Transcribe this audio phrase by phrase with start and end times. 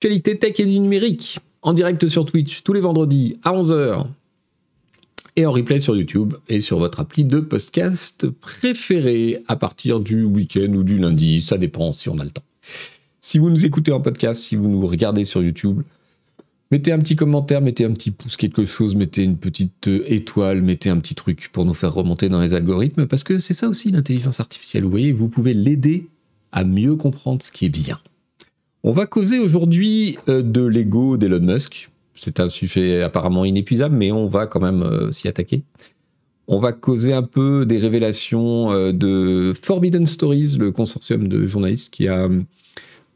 [0.00, 4.06] Qualité tech et du numérique, en direct sur Twitch tous les vendredis à 11h
[5.34, 10.22] et en replay sur YouTube et sur votre appli de podcast préféré à partir du
[10.22, 12.44] week-end ou du lundi, ça dépend si on a le temps.
[13.18, 15.82] Si vous nous écoutez en podcast, si vous nous regardez sur YouTube,
[16.70, 20.62] mettez un petit commentaire, mettez un petit pouce quelque chose, mettez une petite euh, étoile,
[20.62, 23.68] mettez un petit truc pour nous faire remonter dans les algorithmes, parce que c'est ça
[23.68, 24.84] aussi l'intelligence artificielle.
[24.84, 26.06] Vous voyez, vous pouvez l'aider
[26.52, 27.98] à mieux comprendre ce qui est bien.
[28.84, 31.90] On va causer aujourd'hui euh, de l'ego d'Elon Musk.
[32.14, 35.64] C'est un sujet apparemment inépuisable, mais on va quand même euh, s'y attaquer.
[36.46, 41.92] On va causer un peu des révélations euh, de Forbidden Stories, le consortium de journalistes
[41.92, 42.28] qui a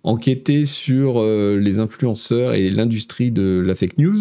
[0.02, 4.16] enquêté sur les influenceurs et l'industrie de la fake news.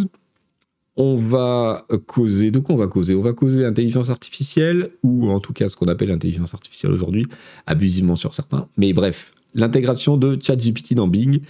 [0.96, 3.16] On va causer, de quoi on va causer?
[3.16, 7.26] On va causer intelligence artificielle, ou en tout cas ce qu'on appelle intelligence artificielle aujourd'hui,
[7.66, 8.68] abusivement sur certains.
[8.78, 11.42] Mais bref, l'intégration de ChatGPT dans Bing.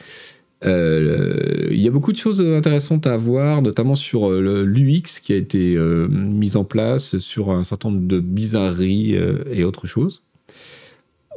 [0.64, 5.34] Euh, il y a beaucoup de choses intéressantes à voir, notamment sur euh, l'UX qui
[5.34, 9.16] a été euh, mis en place, sur un certain nombre de bizarreries
[9.52, 10.22] et autres choses.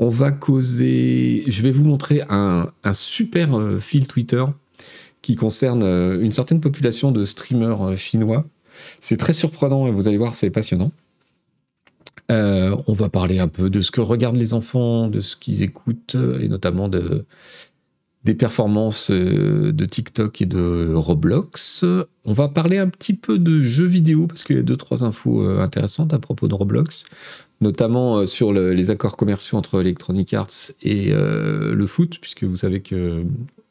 [0.01, 1.45] On va causer.
[1.47, 4.45] Je vais vous montrer un, super fil Twitter
[5.23, 5.85] qui concerne
[6.21, 8.45] une certaine population de streamers chinois.
[9.01, 10.91] C'est très surprenant et vous allez voir, c'est passionnant.
[12.31, 15.63] Euh, on va parler un peu de ce que regardent les enfants, de ce qu'ils
[15.63, 17.27] écoutent, et notamment de,
[18.25, 21.85] des performances euh, de TikTok et de Roblox.
[22.25, 25.05] On va parler un petit peu de jeux vidéo, parce qu'il y a deux, trois
[25.05, 27.05] infos euh, intéressantes à propos de Roblox,
[27.61, 33.25] notamment sur les accords commerciaux entre Electronic Arts et le foot, puisque vous savez que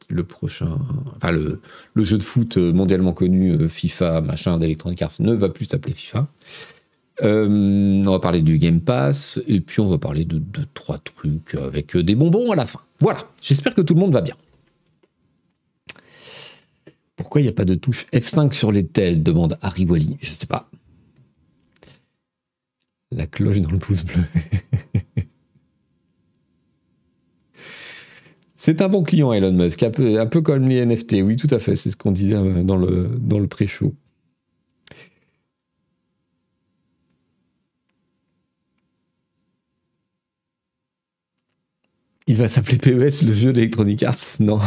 [0.08, 0.78] le prochain,
[1.16, 1.60] enfin le,
[1.92, 6.26] le jeu de foot mondialement connu, FIFA, machin, d'Electronic Arts, ne va plus s'appeler FIFA.
[7.22, 10.42] Euh, on va parler du Game Pass et puis on va parler de
[10.74, 12.80] trois trucs avec des bonbons à la fin.
[13.00, 14.36] Voilà, j'espère que tout le monde va bien.
[17.16, 20.16] Pourquoi il n'y a pas de touche F5 sur les tels demande Harry Wally.
[20.20, 20.68] Je sais pas.
[23.12, 24.24] La cloche dans le pouce bleu.
[28.56, 31.16] C'est un bon client, Elon Musk, un peu, un peu comme les NFT.
[31.22, 33.94] Oui, tout à fait, c'est ce qu'on disait euh, dans le, dans le pré-show.
[42.26, 44.58] Il va s'appeler PES, le jeu d'Electronic Arts Non.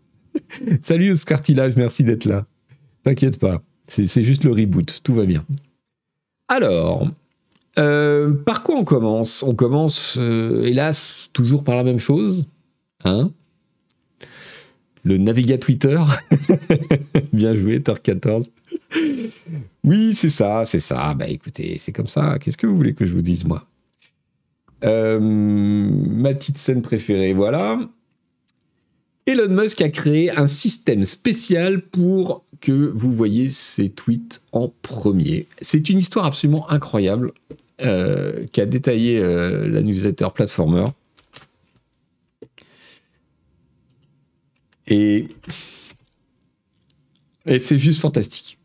[0.80, 2.46] Salut Oscar Tillage, merci d'être là.
[3.02, 5.44] T'inquiète pas, c'est juste le reboot, tout va bien.
[6.48, 7.08] Alors,
[7.78, 9.42] euh, par quoi on commence?
[9.42, 12.46] On commence, euh, hélas, toujours par la même chose.
[13.04, 13.32] Hein?
[15.02, 16.00] Le Naviga Twitter.
[17.32, 18.48] Bien joué, Tor 14.
[19.84, 21.14] Oui, c'est ça, c'est ça.
[21.14, 22.38] Bah écoutez, c'est comme ça.
[22.40, 23.66] Qu'est-ce que vous voulez que je vous dise, moi?
[24.84, 27.78] Euh, ma petite scène préférée, voilà.
[29.26, 35.48] Elon Musk a créé un système spécial pour que vous voyez ses tweets en premier.
[35.60, 37.32] C'est une histoire absolument incroyable
[37.80, 40.86] euh, qu'a détaillé euh, la newsletter Platformer.
[44.86, 45.28] Et,
[47.46, 48.55] et c'est juste fantastique.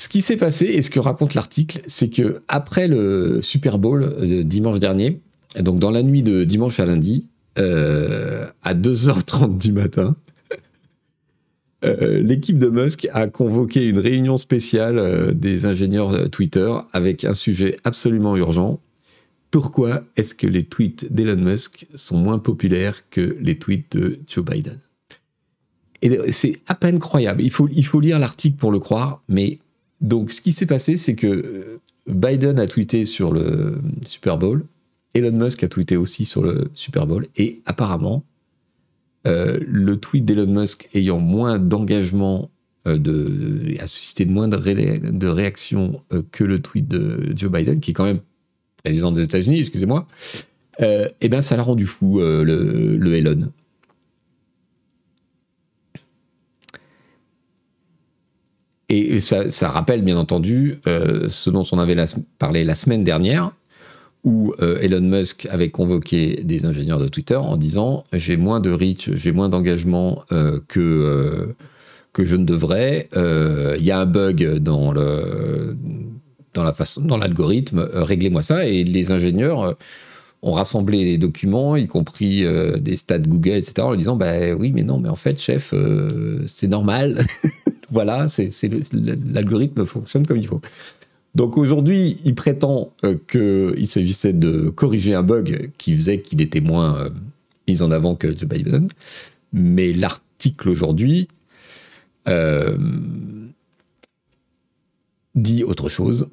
[0.00, 4.02] Ce qui s'est passé et ce que raconte l'article, c'est que après le Super Bowl
[4.02, 5.20] euh, dimanche dernier,
[5.60, 7.28] donc dans la nuit de dimanche à lundi,
[7.58, 10.16] euh, à 2h30 du matin,
[11.84, 17.76] euh, l'équipe de Musk a convoqué une réunion spéciale des ingénieurs Twitter avec un sujet
[17.84, 18.80] absolument urgent.
[19.50, 24.46] Pourquoi est-ce que les tweets d'Elon Musk sont moins populaires que les tweets de Joe
[24.46, 24.78] Biden?
[26.00, 27.42] Et c'est à peine croyable.
[27.42, 29.58] Il faut lire l'article pour le croire, mais
[30.00, 34.64] donc, ce qui s'est passé, c'est que euh, Biden a tweeté sur le Super Bowl,
[35.14, 38.24] Elon Musk a tweeté aussi sur le Super Bowl, et apparemment,
[39.26, 42.50] euh, le tweet d'Elon Musk ayant moins d'engagement,
[42.86, 48.04] euh, a suscité moins de, réactions que le tweet de Joe Biden, qui est quand
[48.04, 48.20] même
[48.82, 50.06] président des États-Unis, excusez-moi,
[50.78, 53.52] eh bien, ça l'a rendu fou, le Elon.
[58.92, 61.96] Et ça, rappelle bien entendu euh, ce dont on avait
[62.40, 63.52] parlé la semaine dernière,
[64.24, 68.70] où euh, Elon Musk avait convoqué des ingénieurs de Twitter en disant j'ai moins de
[68.70, 71.54] reach, j'ai moins d'engagement euh, que,
[72.12, 73.08] que je ne devrais.
[73.14, 75.76] Il y a un bug dans le
[76.52, 78.66] dans l'algorithme, réglez-moi ça.
[78.66, 79.76] Et les ingénieurs
[80.42, 82.44] ont rassemblé les documents, y compris
[82.80, 85.72] des stats Google, etc., en disant bah oui, mais non, mais en fait, chef,
[86.48, 87.24] c'est normal.
[87.90, 88.50] voilà, c'est
[88.92, 90.60] l'algorithme fonctionne comme il faut.
[91.34, 96.60] Donc aujourd'hui, il prétend euh, qu'il s'agissait de corriger un bug qui faisait qu'il était
[96.60, 97.10] moins euh,
[97.68, 98.88] mise en avant que Joe Biden.
[99.52, 101.28] Mais l'article aujourd'hui
[102.28, 102.76] euh,
[105.34, 106.28] dit autre chose.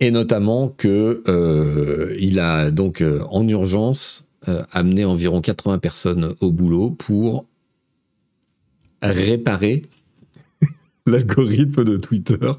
[0.00, 4.24] Et notamment que euh, il a donc en urgence
[4.72, 7.44] amené environ 80 personnes au boulot pour
[9.02, 9.82] réparer
[11.06, 12.52] l'algorithme de Twitter.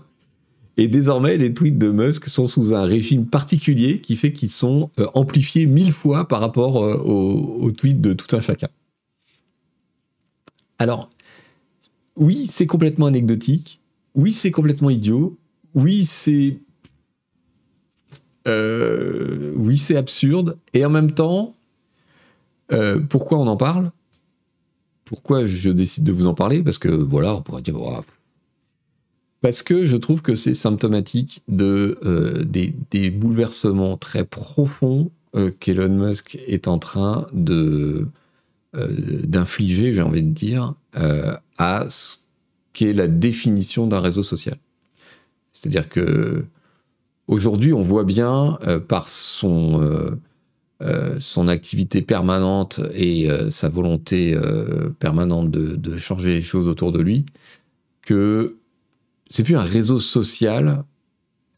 [0.78, 4.92] Et désormais, les tweets de Musk sont sous un régime particulier qui fait qu'ils sont
[5.14, 8.70] amplifiés mille fois par rapport aux tweets de tout un chacun.
[10.78, 11.10] Alors,
[12.16, 13.82] oui, c'est complètement anecdotique.
[14.16, 15.38] Oui, c'est complètement idiot.
[15.76, 16.58] Oui, c'est.
[18.48, 20.58] Euh, oui, c'est absurde.
[20.74, 21.56] Et en même temps,
[22.72, 23.92] euh, pourquoi on en parle?
[25.10, 27.80] Pourquoi je décide de vous en parler Parce que voilà, on pourrait dire.
[29.42, 35.10] parce que je trouve que c'est symptomatique euh, des, bouleversements très profonds
[35.60, 38.08] qu'Elon Musk est en train de
[38.76, 40.76] d'infliger, j'ai envie de dire,
[41.58, 42.18] à ce
[42.74, 44.60] qu'est la définition d'un réseau social.
[45.54, 46.46] C'est-à-dire que
[47.28, 50.20] aujourd'hui, on voit bien euh, par son,
[50.82, 54.38] euh, euh, son activité permanente et sa volonté
[55.00, 57.26] permanente de, de, changer les choses autour de lui
[58.02, 58.58] que
[59.30, 60.84] c'est plus un réseau social,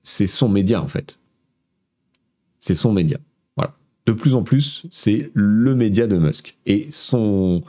[0.03, 1.17] c'est son média en fait.
[2.59, 3.17] C'est son média.
[3.55, 3.75] Voilà.
[4.05, 6.57] De plus en plus, c'est le média de Musk.
[6.65, 7.63] Et son,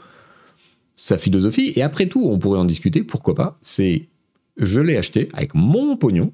[0.97, 1.73] sa philosophie.
[1.75, 3.57] Et après tout, on pourrait en discuter, pourquoi pas.
[3.61, 4.07] C'est
[4.57, 6.31] je l'ai acheté avec mon pognon,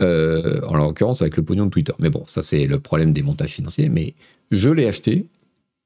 [0.00, 1.92] euh, en l'occurrence avec le pognon de Twitter.
[1.98, 3.90] Mais bon, ça c'est le problème des montages financiers.
[3.90, 4.14] Mais
[4.50, 5.26] je l'ai acheté,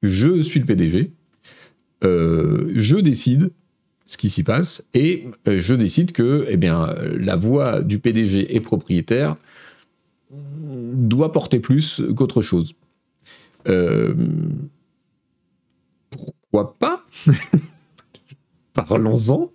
[0.03, 1.11] je suis le PDG,
[2.05, 3.51] euh, je décide
[4.05, 8.55] ce qui s'y passe et euh, je décide que eh bien, la voix du PDG
[8.55, 9.35] et propriétaire
[10.31, 12.73] doit porter plus qu'autre chose.
[16.09, 17.05] pourquoi pas?
[18.73, 19.51] Parlons-en.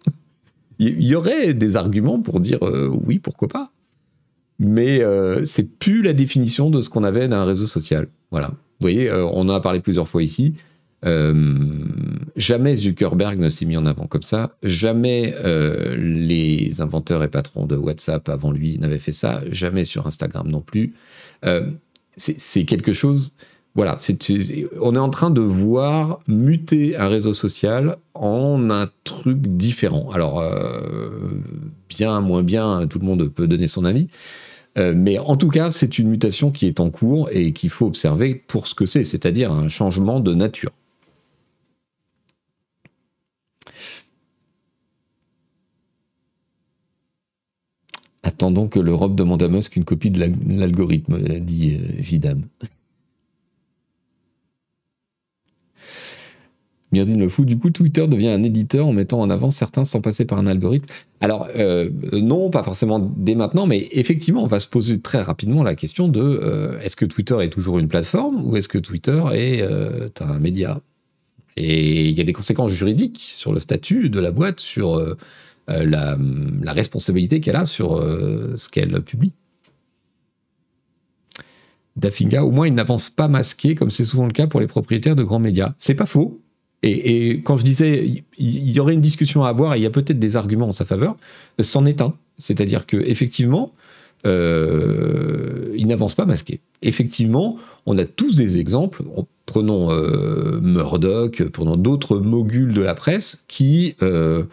[0.78, 3.72] Il y aurait des arguments pour dire oui, pourquoi pas?
[4.60, 8.06] Mais euh, c'est plus la définition de ce qu'on avait d'un réseau social.
[8.30, 8.48] Voilà.
[8.48, 10.54] Vous voyez, euh, on en a parlé plusieurs fois ici.
[12.36, 14.56] jamais Zuckerberg ne s'est mis en avant comme ça.
[14.62, 15.34] Jamais
[15.96, 19.40] les inventeurs et patrons de WhatsApp avant lui n'avaient fait ça.
[19.50, 20.94] Jamais sur Instagram non plus.
[22.16, 23.32] c'est quelque chose
[23.74, 23.98] voilà,
[24.80, 30.10] on est en train de voir muter un réseau social en un truc différent.
[30.12, 31.30] Alors, euh,
[31.88, 34.08] bien, moins bien, tout le monde peut donner son avis.
[34.78, 37.86] Euh, mais en tout cas, c'est une mutation qui est en cours et qu'il faut
[37.86, 40.72] observer pour ce que c'est, c'est-à-dire un changement de nature.
[48.22, 52.42] Attendons que l'Europe demande à Musk une copie de l'algorithme, dit Vidam.
[56.92, 57.44] Myrdine le fou.
[57.44, 60.46] Du coup, Twitter devient un éditeur en mettant en avant certains sans passer par un
[60.46, 60.86] algorithme.
[61.20, 65.62] Alors, euh, non, pas forcément dès maintenant, mais effectivement, on va se poser très rapidement
[65.62, 69.22] la question de euh, est-ce que Twitter est toujours une plateforme ou est-ce que Twitter
[69.32, 70.80] est euh, un média?
[71.56, 75.04] Et il y a des conséquences juridiques sur le statut de la boîte, sur
[75.68, 77.98] la, la, responsabilité qu'elle a sur
[78.56, 79.32] ce qu'elle publie.
[81.96, 85.16] Dafinga, au moins, il n'avance pas masqué, comme c'est souvent le cas pour les propriétaires
[85.16, 85.74] de grands médias.
[85.76, 86.40] C'est pas faux.
[86.82, 89.90] Et, quand je disais, il y aurait une discussion à avoir et il y a
[89.90, 91.16] peut-être des arguments en sa faveur,
[91.60, 92.14] c'en est un.
[92.38, 93.72] C'est-à-dire que effectivement,
[94.26, 96.60] euh, il n'avance pas masqué.
[96.82, 99.02] Effectivement, on a tous des exemples.
[99.46, 104.44] Prenons euh, Murdoch, prenons d'autres moguls de la presse qui euh,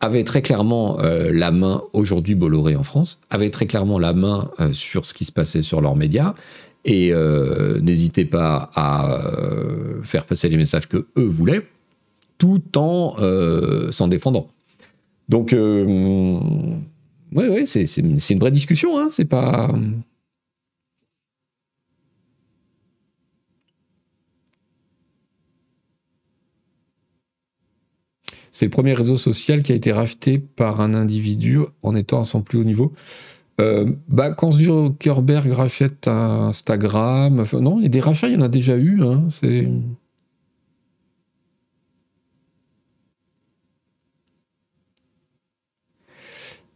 [0.00, 5.04] avaient très clairement la main, aujourd'hui Bolloré en France, avaient très clairement la main sur
[5.04, 6.34] ce qui se passait sur leurs médias
[6.84, 11.66] et euh, n'hésitez pas à euh, faire passer les messages que eux voulaient,
[12.38, 14.48] tout en euh, s'en défendant.
[15.28, 16.38] Donc, oui,
[17.32, 19.72] ouais, c'est une vraie discussion, hein, c'est pas.
[28.52, 32.24] C'est le premier réseau social qui a été racheté par un individu en étant à
[32.24, 32.92] son plus haut niveau.
[33.60, 38.40] Euh, bah, quand Zuckerberg rachète Instagram, non, il y a des rachats, il y en
[38.42, 39.02] a déjà eu.
[39.02, 39.28] Hein.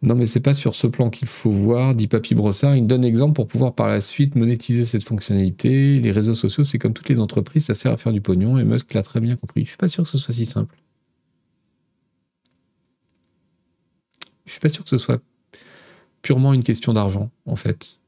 [0.03, 2.77] Non, mais c'est pas sur ce plan qu'il faut voir, dit Papy Brossard.
[2.77, 5.99] Il donne exemple pour pouvoir par la suite monétiser cette fonctionnalité.
[5.99, 8.65] Les réseaux sociaux, c'est comme toutes les entreprises, ça sert à faire du pognon et
[8.65, 9.63] Musk l'a très bien compris.
[9.65, 10.77] Je suis pas sûr que ce soit si simple.
[14.47, 15.21] Je suis pas sûr que ce soit
[16.25, 17.99] purement une question d'argent, en fait.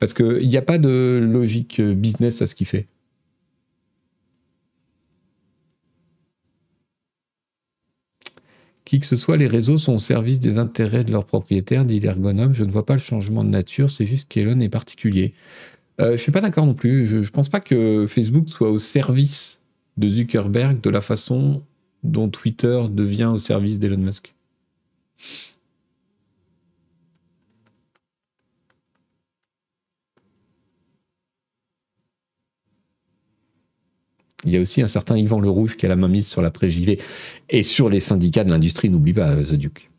[0.00, 2.86] Parce qu'il n'y a pas de logique business à ce qu'il fait.
[8.86, 12.00] Qui que ce soit, les réseaux sont au service des intérêts de leurs propriétaires, dit
[12.00, 12.54] l'ergonome.
[12.54, 15.34] Je ne vois pas le changement de nature, c'est juste qu'Elon est particulier.
[16.00, 17.06] Euh, je ne suis pas d'accord non plus.
[17.06, 19.60] Je ne pense pas que Facebook soit au service
[19.98, 21.62] de Zuckerberg de la façon
[22.02, 24.34] dont Twitter devient au service d'Elon Musk.
[34.46, 36.40] Il y a aussi un certain Yvan Le Rouge qui a la main mise sur
[36.40, 37.00] la pré-JV
[37.50, 39.90] et sur les syndicats de l'industrie, n'oublie pas, The Duke.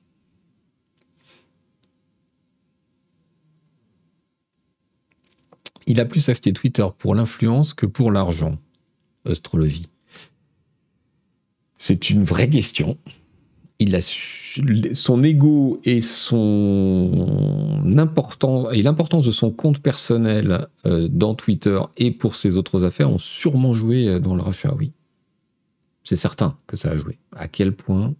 [5.86, 8.58] Il a plus acheté Twitter pour l'influence que pour l'argent.
[9.26, 9.90] Astrologie.
[11.78, 12.98] C'est une vraie question.
[14.94, 16.02] Son ego et
[17.86, 23.74] l'importance de son compte personnel euh, dans Twitter et pour ses autres affaires ont sûrement
[23.74, 24.94] joué euh, dans le rachat, oui.
[26.04, 27.20] C'est certain que ça a joué.
[27.36, 28.16] À quel point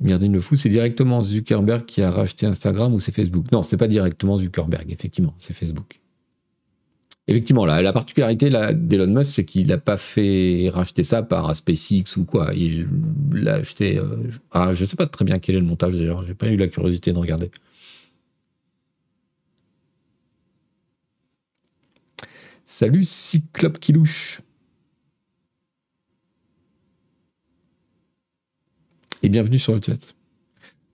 [0.00, 3.50] Myrdine Le Fou, c'est directement Zuckerberg qui a racheté Instagram ou c'est Facebook?
[3.50, 6.00] Non, c'est pas directement Zuckerberg, effectivement, c'est Facebook.
[7.28, 12.16] Effectivement, la, la particularité d'Elon Musk, c'est qu'il n'a pas fait racheter ça par SpaceX
[12.16, 12.52] ou quoi.
[12.54, 12.86] Il
[13.32, 13.98] l'a acheté.
[13.98, 16.24] Euh, ah, je ne sais pas très bien quel est le montage d'ailleurs.
[16.24, 17.50] J'ai pas eu la curiosité de regarder.
[22.64, 24.40] Salut Cyclope Kilouche.
[29.22, 30.15] Et bienvenue sur le chat.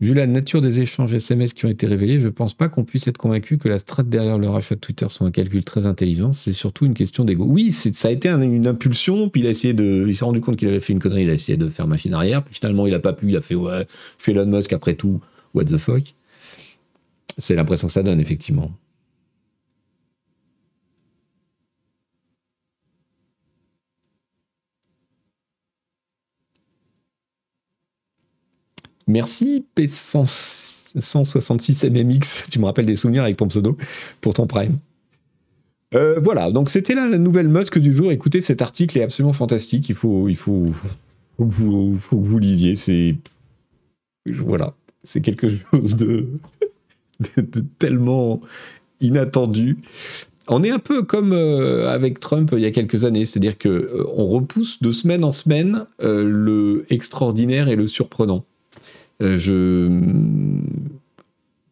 [0.02, 2.82] Vu la nature des échanges SMS qui ont été révélés, je ne pense pas qu'on
[2.82, 5.86] puisse être convaincu que la strate derrière le rachat de Twitter soit un calcul très
[5.86, 6.32] intelligent.
[6.32, 7.44] C'est surtout une question d'ego.
[7.46, 10.04] Oui, ça a été une impulsion, puis il a essayé de.
[10.08, 12.14] Il s'est rendu compte qu'il avait fait une connerie, il a essayé de faire machine
[12.14, 13.86] arrière, puis finalement il n'a pas pu, il a fait ouais,
[14.18, 15.20] je suis Elon Musk après tout,
[15.54, 16.02] what the fuck?
[17.38, 18.72] C'est l'impression que ça donne, effectivement.
[29.06, 33.76] Merci P166MMX, tu me rappelles des souvenirs avec ton pseudo
[34.20, 34.78] pour ton Prime.
[35.94, 38.12] Euh, voilà, donc c'était la nouvelle Musk du jour.
[38.12, 39.88] Écoutez, cet article est absolument fantastique.
[39.88, 40.72] Il faut, il faut,
[41.38, 42.76] que, vous, que vous lisiez.
[42.76, 43.16] C'est
[44.26, 46.28] voilà, c'est quelque chose de,
[47.78, 48.40] tellement
[49.00, 49.78] inattendu.
[50.48, 53.68] On est un peu comme euh, avec Trump il y a quelques années, c'est-à-dire que
[53.68, 58.44] euh, on repousse de semaine en semaine le extraordinaire et le surprenant.
[59.22, 60.00] Euh, je,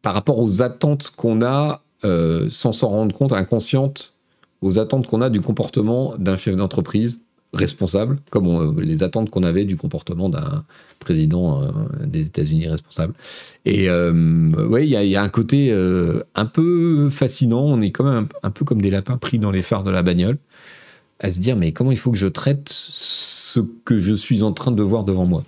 [0.02, 4.14] par rapport aux attentes qu'on a, euh, sans s'en rendre compte, inconscientes,
[4.62, 7.20] aux attentes qu'on a du comportement d'un chef d'entreprise
[7.52, 10.64] responsable, comme les attentes qu'on avait du comportement d'un
[11.00, 11.70] président euh,
[12.04, 13.14] des États-Unis responsable.
[13.64, 17.62] Et oui, il y, a un côté un peu fascinant.
[17.62, 19.90] On est quand même un, un, peu comme des lapins pris dans les phares de
[19.90, 20.38] la bagnole,
[21.18, 24.52] à se dire mais comment il faut que je traite ce que je suis en
[24.52, 25.42] train de voir devant moi?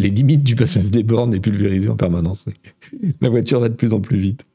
[0.00, 2.46] Les limites du passage des bornes est pulvérisé en permanence.
[3.20, 4.46] La voiture va de plus en plus vite.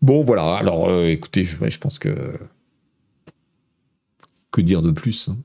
[0.00, 0.54] Bon, voilà.
[0.54, 2.38] Alors, euh, écoutez, je, pense que.
[4.52, 5.36] Que dire de plus hein.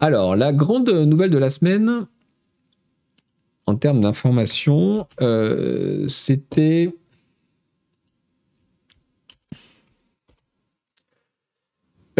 [0.00, 2.06] Alors, la grande nouvelle de la semaine,
[3.64, 6.94] en termes d'information, euh, c'était.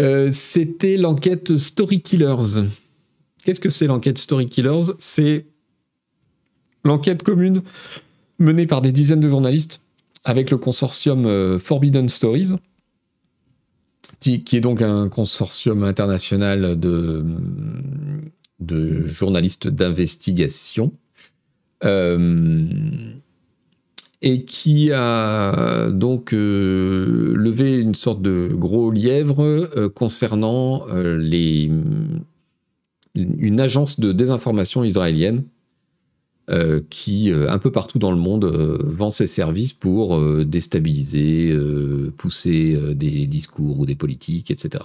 [0.01, 2.65] Euh, c'était l'enquête Story Killers.
[3.45, 4.93] Qu'est-ce que c'est l'enquête Story Killers?
[4.97, 5.45] C'est
[6.83, 7.61] l'enquête commune
[8.39, 9.81] menée par des dizaines de journalistes
[10.23, 12.53] avec le consortium euh, Forbidden Stories,
[14.19, 17.23] qui, est donc un consortium international de,
[19.05, 20.91] journalistes d'investigation.
[21.83, 22.65] Euh,
[24.23, 31.69] et qui a donc euh, levé une sorte de gros lièvre concernant les,
[33.15, 35.45] une agence de désinformation israélienne
[36.51, 41.57] euh, qui, euh, un peu partout dans le monde, euh, vend ses services pour déstabiliser,
[42.17, 44.83] pousser des discours ou des politiques, etc.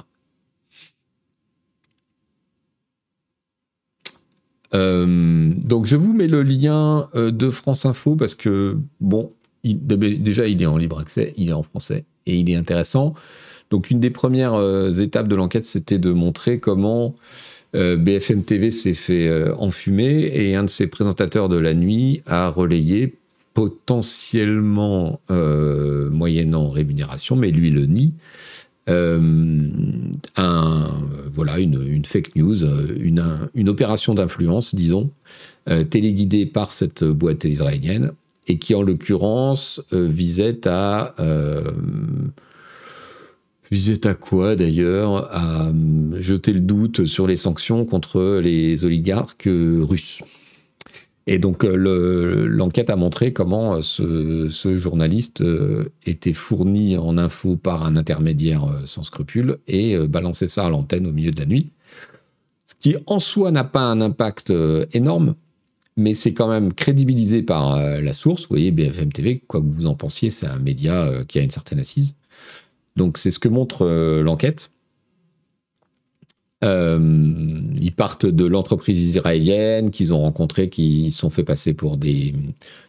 [4.73, 9.33] donc je vous mets le lien de France Info parce que, bon,
[9.65, 13.15] déjà il est en libre accès, il est en français et il est intéressant.
[13.71, 14.57] Donc une des premières
[15.01, 17.15] étapes de l'enquête, c'était de montrer comment
[17.75, 22.49] BFM TV s'est fait euh, enfumer et un de ses présentateurs de la nuit a
[22.49, 23.15] relayé
[23.55, 28.15] potentiellement euh, moyennant rémunération, mais lui le nie,
[28.89, 30.17] une,
[32.05, 32.57] fake news,
[33.55, 35.11] une opération d'influence, disons,
[35.91, 38.13] téléguidée par cette boîte israélienne,
[38.49, 41.15] et qui en l'occurrence visait à
[43.71, 45.73] visait à quoi d'ailleurs À
[46.19, 50.21] jeter le doute sur les sanctions contre les oligarques russes?
[51.27, 57.57] Et donc euh, l'enquête a montré comment euh, ce, journaliste euh, était fourni en info
[57.57, 61.71] par un intermédiaire sans scrupule et balançait ça à l'antenne au milieu de la nuit.
[62.67, 64.53] Ce qui en soi n'a pas un impact
[64.93, 65.35] énorme,
[65.97, 68.43] mais c'est quand même crédibilisé par la source.
[68.43, 71.51] Vous voyez, BFM TV, quoi que vous en pensiez, c'est un média qui a une
[71.51, 72.15] certaine assise.
[72.97, 73.87] Donc c'est ce que montre
[74.23, 74.71] l'enquête.
[76.63, 76.99] Euh,
[77.81, 82.35] ils partent de l'entreprise israélienne qu'ils ont rencontré, qui sont fait passer pour des,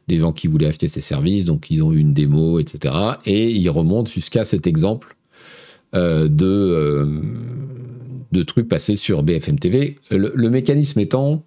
[0.08, 2.94] des gens qui voulaient acheter ces services, donc ils ont eu une démo, etc.
[3.26, 5.16] Et ils remontent jusqu'à cet exemple
[5.96, 7.22] euh, de, euh,
[8.34, 10.00] de trucs passés sur BFM TV.
[10.10, 11.44] Le, mécanisme étant,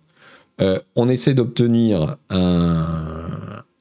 [0.97, 3.27] on essaie d'obtenir un,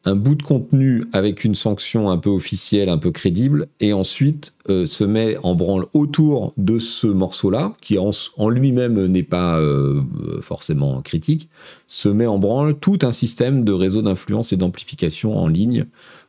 [0.05, 4.53] un bout de contenu avec une sanction un peu officielle, un peu crédible, et ensuite
[4.69, 10.01] euh, se met en branle autour de ce morceau-là, qui en, lui-même n'est pas euh,
[10.41, 11.49] forcément critique,
[11.87, 15.85] se met en branle tout un système de réseau d'influence et d'amplification en ligne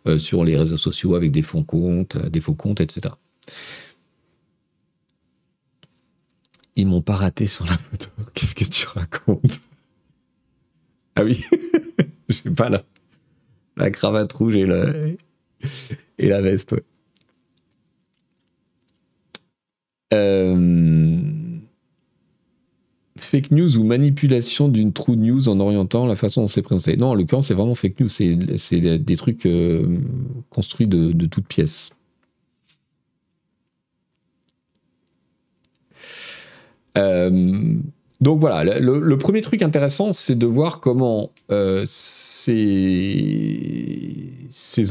[0.06, 3.14] euh, sur les réseaux sociaux avec des faux comptes, des faux comptes, etc.
[6.76, 8.08] Ils m'ont pas raté sur la photo.
[8.34, 9.60] Qu'est-ce que tu racontes?
[11.16, 11.44] Ah oui,
[12.30, 12.84] suis pas là.
[13.76, 14.86] La cravate rouge et la,
[16.18, 16.84] et la veste, ouais.
[20.12, 21.30] Euh,
[23.18, 26.96] fake news ou manipulation d'une true news en orientant la façon dont c'est présenté.
[26.96, 28.08] Non, en l'occurrence, c'est vraiment fake news.
[28.08, 29.98] C'est des trucs euh,
[30.50, 31.90] construits de, de toutes pièces.
[36.96, 37.78] Euh,
[38.24, 42.62] donc voilà, le, premier truc intéressant, c'est de voir comment euh, ces,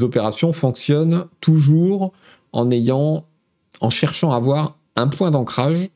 [0.02, 2.12] opérations fonctionnent toujours
[2.52, 3.26] en ayant,
[3.80, 5.90] en cherchant à avoir un point d'ancrage.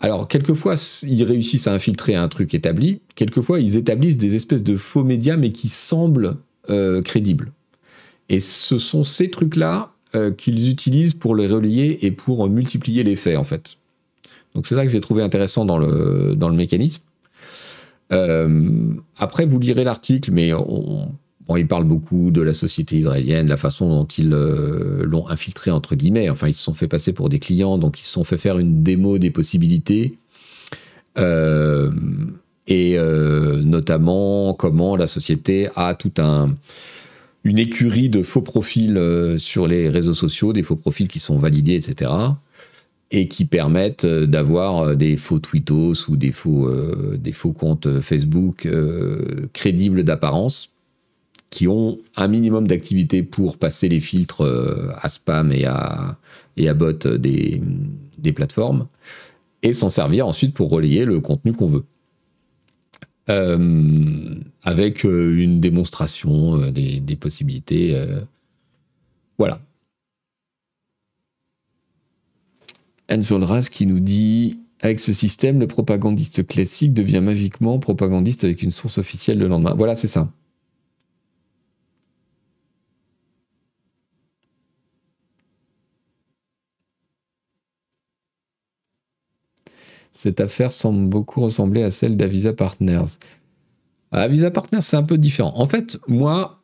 [0.00, 3.00] Alors, quelquefois, ils réussissent à infiltrer un truc établi.
[3.14, 7.52] Quelquefois, ils établissent des espèces de faux médias, mais qui semblent euh, crédibles.
[8.28, 13.14] Et ce sont ces trucs-là euh, qu'ils utilisent pour les relayer et pour multiplier les
[13.14, 13.76] faits, en fait.
[14.54, 17.02] Donc c'est ça que j'ai trouvé intéressant dans le, dans le mécanisme.
[18.12, 21.08] Euh, après, vous lirez l'article, mais on,
[21.56, 25.96] il parle beaucoup de la société israélienne, la façon dont ils euh, l'ont infiltré, entre
[25.96, 26.30] guillemets.
[26.30, 28.58] Enfin, ils se sont fait passer pour des clients, donc ils se sont fait faire
[28.58, 30.18] une démo des possibilités.
[31.18, 31.90] Euh,
[32.66, 32.96] et
[33.62, 36.54] notamment comment la société a tout un
[37.46, 38.98] une écurie de faux profils
[39.36, 42.10] sur les réseaux sociaux, des faux profils qui sont validés, etc
[43.14, 47.16] et qui permettent euh, d'avoir euh, des faux tweetos ou des faux, euh,
[47.56, 48.68] comptes Facebook
[49.52, 50.70] crédibles d'apparence
[51.50, 54.42] qui ont un minimum d'activité pour passer les filtres
[55.00, 56.18] à spam et à,
[56.56, 57.62] et bot des,
[58.34, 58.88] plateformes
[59.62, 61.84] et s'en servir ensuite pour relayer le contenu qu'on veut.
[64.64, 67.96] avec une démonstration des possibilités.
[69.38, 69.60] voilà.
[73.10, 78.62] Angel Ras qui nous dit avec ce système, le propagandiste classique devient magiquement propagandiste avec
[78.62, 79.74] une source officielle le lendemain.
[79.74, 80.30] Voilà, c'est ça.
[90.12, 93.18] Cette affaire semble beaucoup ressembler à celle d'Avisa Partners.
[94.12, 95.52] Avisa Partners, c'est un peu différent.
[95.56, 96.63] En fait, moi,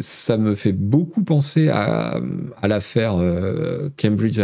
[0.00, 2.20] ça me fait beaucoup penser à,
[2.62, 4.38] l'affaire euh, Cambridge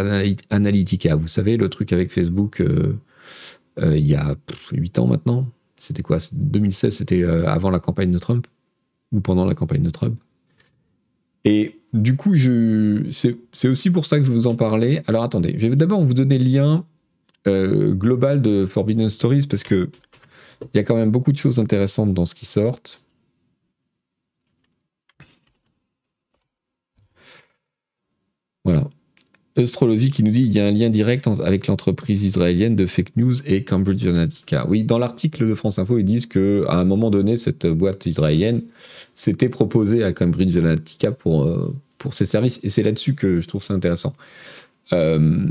[0.51, 1.15] Analytica.
[1.15, 2.99] Vous savez, le truc avec Facebook euh,
[3.79, 4.35] il y a
[4.73, 5.47] 8 ans maintenant.
[5.77, 6.19] C'était quoi?
[6.33, 8.47] 2016, c'était avant la campagne de Trump?
[9.13, 10.19] Ou pendant la campagne de Trump?
[11.45, 12.35] Et du coup,
[13.11, 15.03] c'est aussi pour ça que je vous en parlais.
[15.07, 16.85] Alors attendez, je vais d'abord vous donner le lien
[17.47, 19.89] global de Forbidden Stories parce que
[20.75, 23.01] il y a quand même beaucoup de choses intéressantes dans ce qui sortent.
[28.65, 28.89] Voilà.
[29.61, 33.17] Astrologie qui nous dit il y a un lien direct avec l'entreprise israélienne de fake
[33.17, 34.67] news et Cambridge Analytica.
[34.69, 38.07] Oui, dans l'article de France Info, ils disent que à un moment donné, cette boîte
[38.07, 38.63] israélienne
[39.15, 42.61] s'était proposée à Cambridge Analytica pour, euh, pour ses services.
[42.63, 44.15] Et c'est là-dessus que je trouve ça intéressant.
[44.93, 45.47] Euh,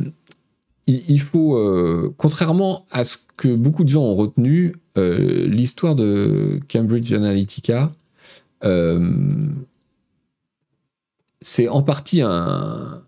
[0.88, 7.14] il, faut, euh, contrairement à ce que beaucoup de gens ont retenu, l'histoire de Cambridge
[7.14, 7.90] Analytica,
[11.42, 13.02] c'est en partie un.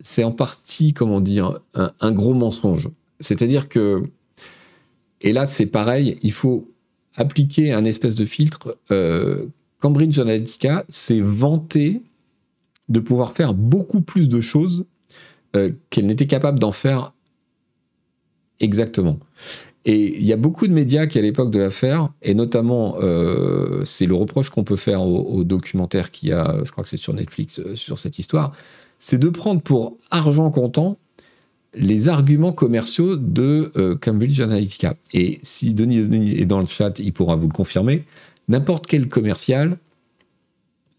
[0.00, 2.90] C'est en partie, comment dire, un, gros mensonge.
[3.20, 4.02] C'est-à-dire que,
[5.20, 6.70] et là c'est pareil, il faut
[7.16, 8.78] appliquer un espèce de filtre.
[8.90, 9.46] Euh,
[9.80, 12.02] Cambridge Analytica s'est vanté
[12.88, 14.86] de pouvoir faire beaucoup plus de choses
[15.56, 17.12] euh, qu'elle n'était capable d'en faire
[18.60, 19.18] exactement.
[19.84, 23.84] Et il y a beaucoup de médias qui, à l'époque de l'affaire, et notamment, euh,
[23.84, 27.14] c'est le reproche qu'on peut faire au, documentaire qui a, je crois que c'est sur
[27.14, 28.52] Netflix, sur cette histoire,
[28.98, 30.98] c'est de prendre pour argent comptant
[31.74, 34.96] les arguments commerciaux de euh, Cambridge Analytica.
[35.12, 38.04] Et si Denis, Denis est dans le chat, il pourra vous le confirmer,
[38.48, 39.78] n'importe quel commercial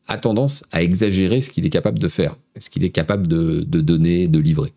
[0.07, 3.63] a tendance à exagérer ce qu'il est capable de faire, ce qu'il est capable de
[3.63, 4.73] donner, de livrer.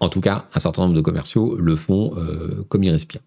[0.00, 3.22] En tout cas, un certain nombre de commerciaux le font euh, comme ils respirent.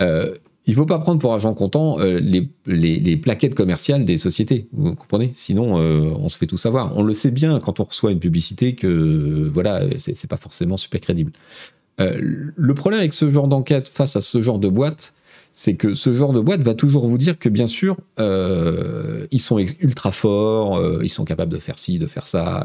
[0.00, 0.34] Euh,
[0.66, 4.94] il ne faut pas prendre pour argent comptant euh, les, plaquettes commerciales des sociétés, vous
[4.94, 5.32] comprenez?
[5.34, 6.96] Sinon, on se fait tout savoir.
[6.96, 11.00] On le sait bien quand on reçoit une publicité que voilà, c'est pas forcément super
[11.00, 11.32] crédible.
[11.98, 15.14] le problème avec ce genre d'enquête face à ce genre de boîte,
[15.52, 19.58] c'est que ce genre de boîte va toujours vous dire que bien sûr, ils sont
[19.58, 22.64] ultra forts, ils sont capables de faire ci, de faire ça.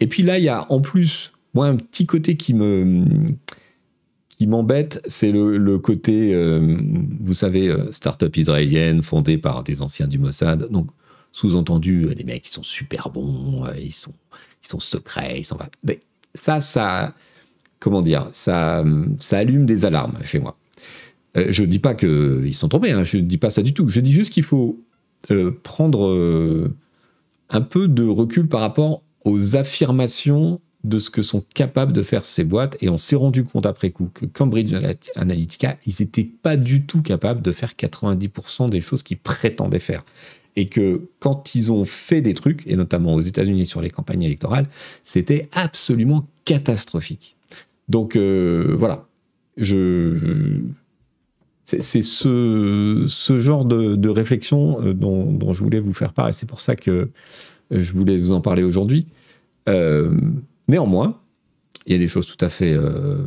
[0.00, 3.04] Et puis là, il y a en plus moi, un petit côté qui me
[4.38, 6.76] qui m'embête, c'est le, côté, euh,
[7.20, 10.70] vous savez, euh, start-up israélienne fondée par des anciens du Mossad.
[10.70, 10.88] Donc,
[11.32, 14.12] sous-entendu, les mecs, ils sont super bons, euh, ils sont,
[14.62, 15.58] ils sont secrets, ils sont.
[15.82, 16.00] Mais
[16.34, 17.14] ça, ça,
[17.80, 18.84] comment dire, ça,
[19.18, 20.56] ça allume des alarmes chez moi.
[21.34, 23.88] je ne dis pas qu'ils sont trompés, hein, je ne dis pas ça du tout.
[23.88, 24.80] Je dis juste qu'il faut
[25.64, 26.70] prendre
[27.50, 32.24] un peu de recul par rapport aux affirmations de ce que sont capables de faire
[32.24, 34.72] ces boîtes et on s'est rendu compte après coup que Cambridge
[35.16, 40.04] Analytica, ils n'étaient pas du tout capables de faire 90% des choses qu'ils prétendaient faire.
[40.56, 44.22] Et que quand ils ont fait des trucs, et notamment aux États-Unis sur les campagnes
[44.22, 44.66] électorales,
[45.04, 47.36] c'était absolument catastrophique.
[47.88, 49.06] Donc euh, voilà,
[49.56, 50.60] je,
[51.64, 56.46] c'est ce, ce, genre de, réflexion euh, dont, je voulais vous faire part et c'est
[56.46, 57.10] pour ça que
[57.70, 59.06] je voulais vous en parler aujourd'hui.
[59.68, 60.10] Euh,
[60.68, 61.18] Néanmoins,
[61.86, 63.26] il y a des choses tout à fait, euh,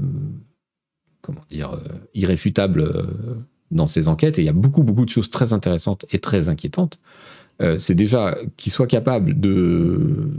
[1.22, 1.80] comment dire, euh,
[2.14, 3.04] irréfutables euh,
[3.72, 6.50] dans ces enquêtes, et il y a beaucoup, beaucoup de choses très intéressantes et très
[6.50, 7.00] inquiétantes.
[7.78, 10.30] c'est déjà qu'ils soient capables de,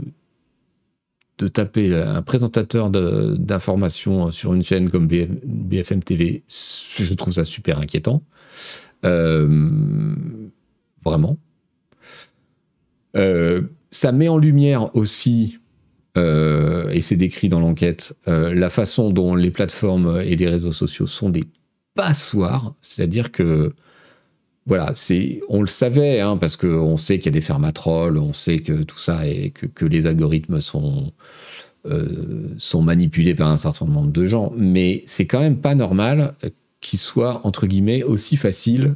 [1.53, 8.23] taper un présentateur d'information sur une chaîne comme BFM TV, je trouve ça super inquiétant.
[9.03, 11.37] vraiment.
[13.91, 15.59] ça met en lumière aussi
[16.17, 20.71] euh, et c'est décrit dans l'enquête, euh, la façon dont les plateformes et les réseaux
[20.71, 21.45] sociaux sont des
[21.95, 23.73] passoires, c'est-à-dire que
[24.65, 28.31] voilà, c'est, on le savait, hein, parce qu'on sait qu'il y a des fermatrolls, on
[28.31, 31.11] sait que tout ça et que, les algorithmes sont,
[31.85, 36.35] euh, sont manipulés par un certain nombre de gens, mais c'est quand même pas normal
[36.79, 38.95] qu'ils soient entre guillemets aussi faciles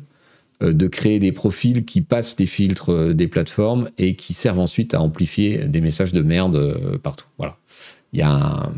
[0.62, 4.94] de créer des profils qui passent les filtres euh, des plateformes et qui servent ensuite
[4.94, 7.28] à amplifier des messages de merde euh, partout.
[7.38, 7.58] Voilà.
[8.14, 8.74] Il y a un...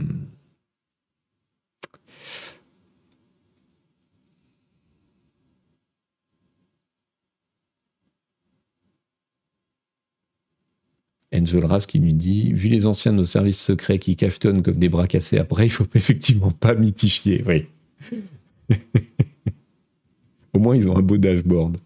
[11.32, 14.80] Angel Ras qui lui dit Vu les anciens de nos services secrets qui cachetonnent comme
[14.80, 17.44] des bras cassés après, il faut effectivement pas mythifier.
[17.48, 17.68] Oui.
[20.60, 21.78] Au moins, ils ont un beau dashboard.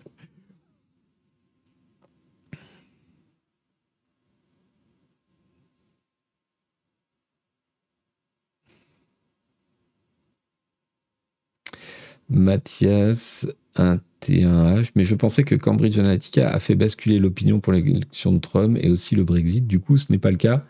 [12.29, 18.31] Mathias, un T1H, mais je pensais que Cambridge Analytica a fait basculer l'opinion pour l'élection
[18.31, 19.67] de Trump et aussi le Brexit.
[19.67, 20.65] Du coup, ce n'est pas le cas.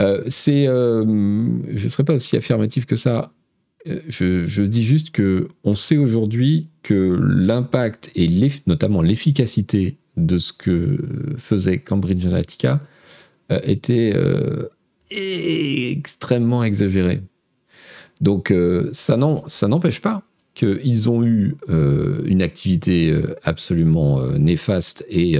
[0.00, 1.04] Euh, c'est, euh,
[1.68, 3.32] je ne serais pas aussi affirmatif que ça
[3.86, 8.28] je, dis juste que on sait aujourd'hui que l'impact et
[8.66, 10.98] notamment l'efficacité de ce que
[11.38, 12.80] faisait Cambridge Analytica
[13.50, 14.68] euh, était euh,
[15.10, 17.20] extrêmement exagéré.
[18.20, 20.22] Donc euh, ça n'empêche pas
[20.54, 25.36] qu'ils ont eu une activité absolument néfaste et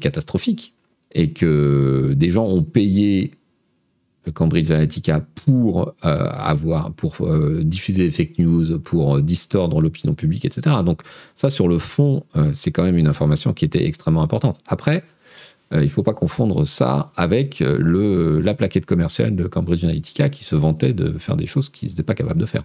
[0.00, 0.72] catastrophique,
[1.12, 3.32] et que des gens ont payé
[4.30, 10.14] Cambridge Analytica pour euh, avoir, pour euh, diffuser des fake news, pour euh, distordre l'opinion
[10.14, 10.76] publique, etc.
[10.84, 11.02] Donc
[11.34, 14.58] ça, sur le fond, c'est quand même une information qui était extrêmement importante.
[14.66, 15.04] Après,
[15.72, 20.44] il ne faut pas confondre ça avec le, la plaquette commerciale de Cambridge Analytica qui
[20.44, 22.62] se vantait de faire des choses qu'ils n'étaient pas capables de faire.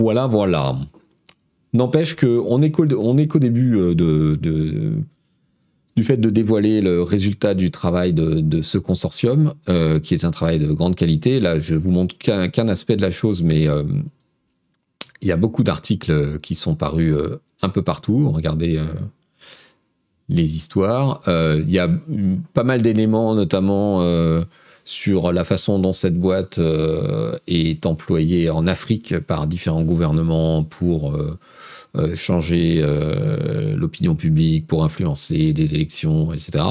[0.00, 0.76] Voilà, voilà.
[1.74, 2.86] N'empêche qu'on est qu'au
[3.38, 3.94] début euh,
[5.94, 10.30] du fait de dévoiler le résultat du travail de, ce consortium, euh, qui est un
[10.30, 11.38] travail de grande qualité.
[11.38, 13.82] Là, je vous montre qu'un aspect de la chose, mais euh,
[15.20, 17.14] il y a beaucoup d'articles qui sont parus
[17.60, 18.30] un peu partout.
[18.30, 18.80] Regardez
[20.30, 21.20] les histoires.
[21.28, 21.90] il y a
[22.54, 24.00] pas mal d'éléments, notamment
[24.90, 26.58] sur la façon dont cette boîte
[27.46, 31.14] est employée en Afrique par différents gouvernements pour
[31.96, 36.64] euh, changer euh, l'opinion publique, pour influencer les élections, etc.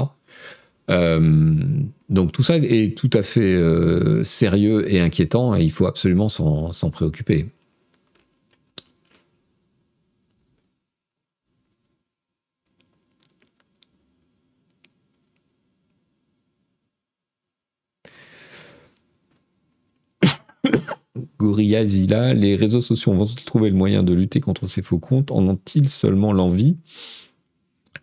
[0.89, 1.53] Euh,
[2.07, 3.61] donc tout ça est tout à fait
[4.23, 7.47] sérieux et inquiétant et il faut absolument s'en préoccuper.
[21.39, 25.31] Gorilla Zilla, les réseaux sociaux vont-ils trouver le moyen de lutter contre ces faux comptes
[25.31, 26.75] En ont-ils seulement l'envie?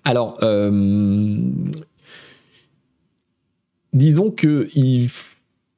[0.05, 1.43] Alors, euh,
[3.93, 5.09] disons qu'il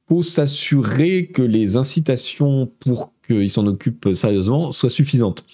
[0.09, 5.44] faut s'assurer que les incitations pour qu'ils s'en occupent sérieusement soient suffisantes.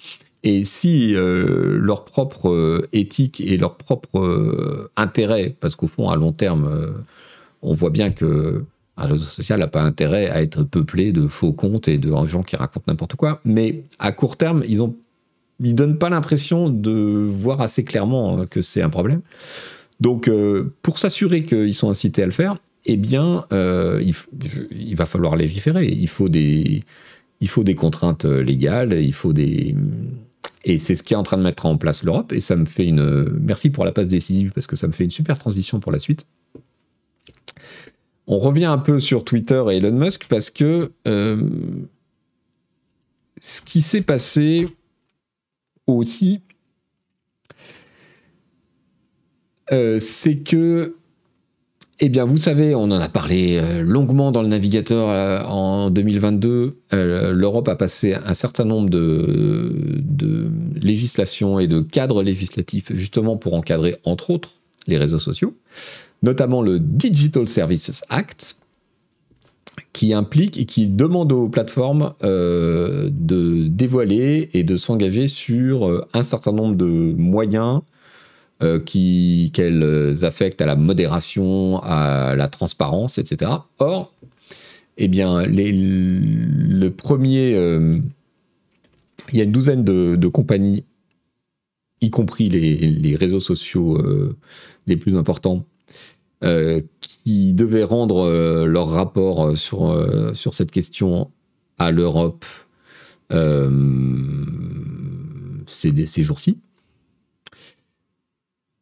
[0.43, 6.17] Et si euh, leur propre euh, éthique et leur propre intérêt, parce qu'au fond, à
[6.17, 6.95] long terme,
[7.63, 8.63] on voit bien que
[8.97, 12.43] un réseau social n'a pas intérêt à être peuplé de faux comptes et de gens
[12.43, 13.41] qui racontent n'importe quoi.
[13.45, 14.95] Mais à court terme, ils ont,
[15.61, 19.21] ils donnent pas l'impression de voir assez clairement euh, que c'est un problème.
[20.01, 22.55] Donc, euh, pour s'assurer qu'ils sont incités à le faire,
[22.87, 24.03] eh bien, euh,
[24.71, 25.87] il, va falloir légiférer.
[25.87, 26.85] Il faut des,
[27.41, 28.93] il faut des contraintes légales.
[28.93, 29.75] Il faut des
[30.67, 32.33] et c'est ce qui est en train de mettre en place l'Europe.
[32.33, 35.05] Et ça me fait une merci pour la passe décisive parce que ça me fait
[35.05, 36.27] une super transition pour la suite
[38.27, 41.43] on revient un peu sur Twitter et Elon Musk parce que euh,
[43.41, 44.65] ce qui s'est passé
[45.87, 46.41] aussi,
[49.73, 50.97] euh, c'est que,
[52.01, 56.79] eh bien, vous savez, on en a parlé euh, longuement dans le navigateur en 2022.
[56.93, 63.53] L'Europe a passé un certain nombre de, de législations et de cadres législatifs justement pour
[63.53, 64.55] encadrer, entre autres,
[64.87, 65.55] les réseaux sociaux
[66.25, 68.57] notamment le Digital Services Act,
[69.93, 76.07] qui implique et qui demande aux plateformes euh, de dévoiler et de s'engager sur euh,
[76.15, 77.83] un certain nombre de moyens
[78.63, 83.51] euh, qu'elles affectent à la modération, à la transparence, etc.
[83.79, 84.15] Or,
[84.97, 87.51] eh bien, le premier,
[89.33, 90.85] il y a une douzaine de, compagnies,
[92.01, 94.01] y compris les réseaux sociaux
[94.87, 95.67] les plus importants,
[97.25, 101.31] qui devaient rendre euh, leur rapport euh, sur, sur cette question
[101.79, 102.45] à l'Europe
[105.67, 106.59] ces, ces jours-ci.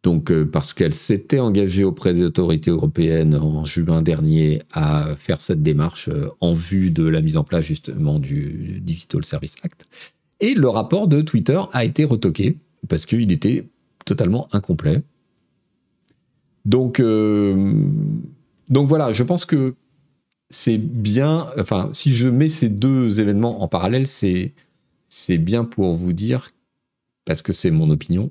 [0.03, 5.62] Donc, parce qu'elle s'était engagée auprès des autorités européennes en juin dernier à faire cette
[5.62, 6.11] démarche
[6.41, 9.87] en vue de la mise en place justement du Digital Service Act.
[10.41, 13.69] Et le rapport de Twitter a été retoqué parce qu'il était
[14.05, 15.03] totalement incomplet.
[16.64, 17.75] Donc, euh,
[18.68, 19.75] donc voilà, je pense que
[20.51, 21.48] c'est bien.
[21.59, 24.53] Enfin, si je mets ces deux événements en parallèle, c'est
[25.09, 26.51] c'est bien pour vous dire,
[27.25, 28.31] parce que c'est mon opinion,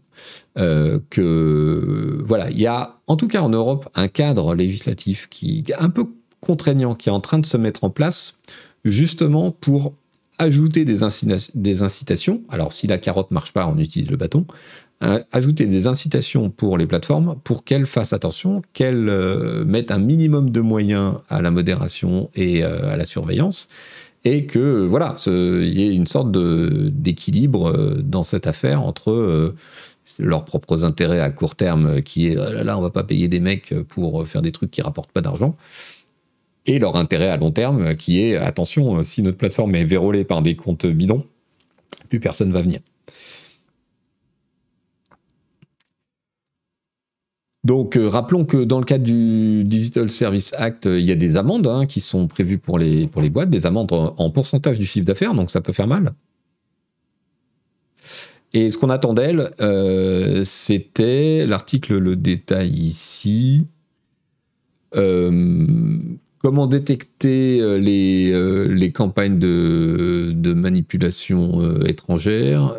[0.58, 5.64] euh, que voilà, il y a en tout cas en Europe un cadre législatif qui
[5.68, 6.06] est un peu
[6.40, 8.40] contraignant, qui est en train de se mettre en place
[8.84, 9.94] justement pour
[10.40, 11.00] ajouter des,
[11.54, 12.42] des incitations.
[12.50, 14.46] Alors, si la carotte marche pas, on utilise le bâton.
[15.04, 19.98] Euh, ajouter des incitations pour les plateformes pour qu'elles fassent attention, qu'elles euh, mettent un
[19.98, 23.68] minimum de moyens à la modération et euh, à la surveillance,
[24.26, 29.56] et que voilà, il y ait une sorte d'équilibre dans cette affaire entre
[30.20, 33.40] leurs propres intérêts à court terme, qui est là, là, on va pas payer des
[33.40, 35.58] mecs pour faire des trucs qui rapportent pas d'argent,
[36.68, 40.44] et leur intérêt à long terme, qui est attention, si notre plateforme est vérolée par
[40.44, 41.26] des comptes bidons,
[42.10, 42.82] plus personne va venir.
[47.64, 51.38] Donc, euh, rappelons que dans le cadre du Digital Service Act, il y a des
[51.38, 54.88] amendes hein, qui sont prévues pour les, pour les boîtes, des amendes en, pourcentage du
[54.88, 56.14] chiffre d'affaires, donc ça peut faire mal.
[58.54, 63.68] Et ce qu'on attend d'elle, euh, c'était, l'article le détail ici,
[64.96, 65.66] euh,
[66.40, 72.76] comment détecter les, les campagnes de, de manipulation étrangère,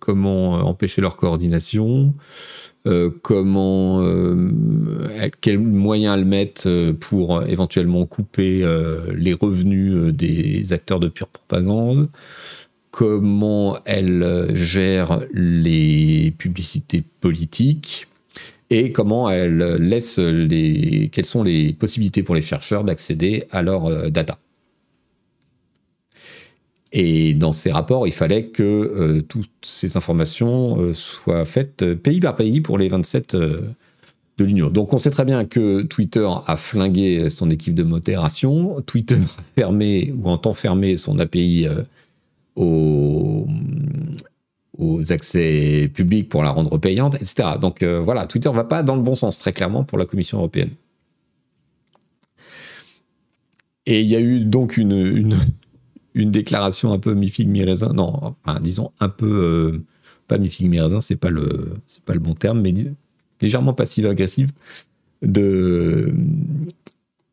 [0.00, 2.12] comment empêcher leur coordination,
[2.86, 4.50] euh, comment, euh,
[5.40, 8.62] quels moyens elles mettent euh, pour éventuellement couper
[9.14, 12.10] les revenus des acteurs de pure propagande,
[12.90, 18.06] comment elle gère les publicités politiques
[18.70, 24.10] et comment elle laisse les quelles sont les possibilités pour les chercheurs d'accéder à leurs
[24.10, 24.38] data.
[26.96, 31.96] Et dans ces rapports, il fallait que euh, toutes ces informations euh, soient faites euh,
[31.96, 33.74] pays par pays pour les 27 de
[34.38, 34.70] l'Union.
[34.70, 39.42] Donc on sait très bien que Twitter a flingué son équipe de modération, Twitter a
[39.60, 41.66] fermé ou entend fermer son API
[42.54, 43.48] aux,
[45.10, 47.50] accès publics pour la rendre payante, etc.
[47.60, 50.70] Donc voilà, Twitter va pas dans le bon sens, très clairement, pour la Commission européenne.
[53.86, 55.36] Et il y a eu donc une,
[56.14, 57.92] une déclaration un peu mi-figue, mi-raisin.
[57.92, 59.26] Non, disons un peu.
[59.26, 59.82] Euh,
[60.28, 61.74] pas mi-figue, mi-raisin, c'est pas, le,
[62.06, 62.72] pas le bon terme, mais
[63.40, 64.52] légèrement passive-agressive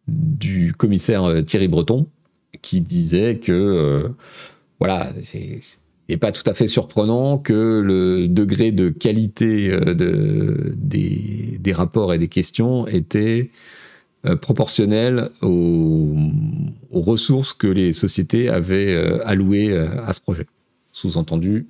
[0.08, 2.08] du commissaire euh, Thierry Breton
[2.62, 3.52] qui disait que.
[3.52, 4.10] Euh,
[4.80, 5.14] voilà,
[6.10, 12.18] n'est pas tout à fait surprenant que le degré de qualité de, des, rapports et
[12.18, 13.52] des questions était
[14.24, 16.16] proportionnel aux,
[16.92, 20.46] ressources que les sociétés avaient euh, allouées euh, à ce projet.
[20.92, 21.68] Sous-entendu,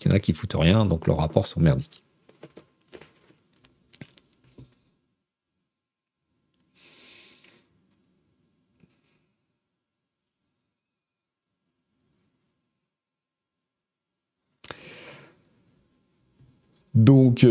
[0.00, 2.02] il y en a qui foutent rien, donc leurs rapports sont merdiques.
[16.94, 17.44] Donc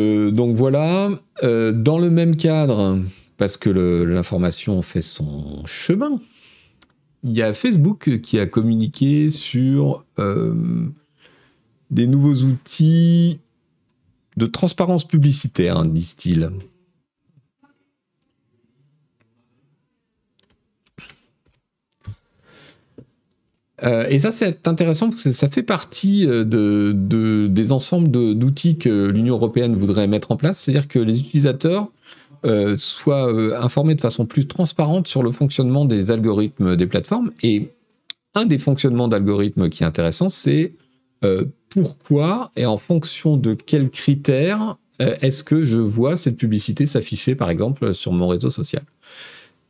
[0.56, 1.10] voilà.
[1.42, 3.00] dans le même cadre,
[3.42, 6.22] parce que l'information fait son chemin.
[7.24, 10.86] Il y a Facebook qui a communiqué sur euh,
[11.90, 13.40] des nouveaux outils
[14.38, 16.52] de transparence publicitaire, hein, disent-ils.
[23.82, 28.78] Euh, et ça, c'est intéressant parce que ça fait partie euh, de, des ensembles d'outils
[28.78, 30.60] que l'Union européenne voudrait mettre en place.
[30.60, 31.92] C'est-à-dire que les utilisateurs
[32.44, 37.32] euh, soit euh, informé de façon plus transparente sur le fonctionnement des algorithmes des plateformes.
[37.44, 37.70] Et
[38.34, 40.74] un des fonctionnements d'algorithmes qui est intéressant, c'est
[41.24, 47.34] euh, pourquoi et en fonction de quels critères est-ce que je vois cette publicité s'afficher,
[47.34, 48.84] par exemple, sur mon réseau social?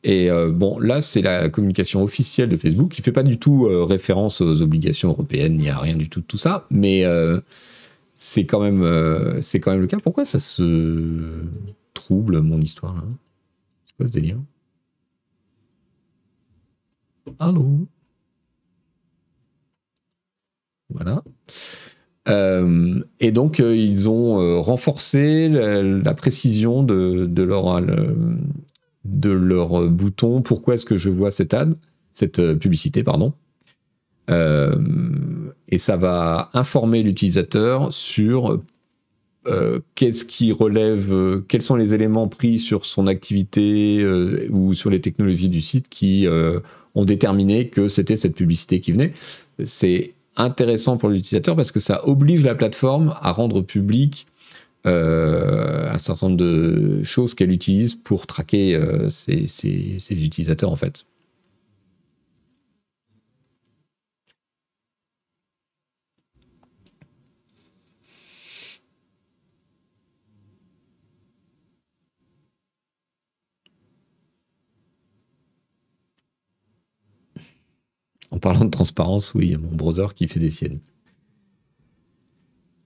[0.03, 4.41] Et bon, là, c'est la communication officielle de Facebook qui fait pas du tout référence
[4.41, 7.05] aux obligations européennes, il n'y a rien du tout de tout ça, mais
[8.13, 9.99] c'est c'est quand même le cas.
[10.03, 10.63] Pourquoi ça se
[11.93, 13.04] trouble mon histoire là.
[13.86, 14.39] C'est quoi ce délire?
[17.39, 17.88] Allô?
[20.89, 21.23] Voilà.
[22.27, 27.82] Euh, et donc, euh, ils ont euh, renforcé la, précision de, de leur,
[29.06, 30.41] de leur bouton.
[30.41, 31.75] Pourquoi est-ce que je vois cette ad,
[32.12, 33.34] cette publicité, pardon?
[35.67, 38.62] Et ça va informer l'utilisateur sur
[39.47, 44.75] euh, qu'est-ce qui relève, euh, quels sont les éléments pris sur son activité euh, ou
[44.75, 46.27] sur les technologies du site qui
[46.93, 49.13] ont déterminé que c'était cette publicité qui venait?
[49.63, 54.27] C'est intéressant pour l'utilisateur parce que ça oblige la plateforme à rendre public
[54.84, 61.06] un certain nombre de choses qu'elle utilise pour traquer ses utilisateurs en fait.
[78.32, 80.80] En parlant de transparence, oui, il y a mon browser qui fait des siennes.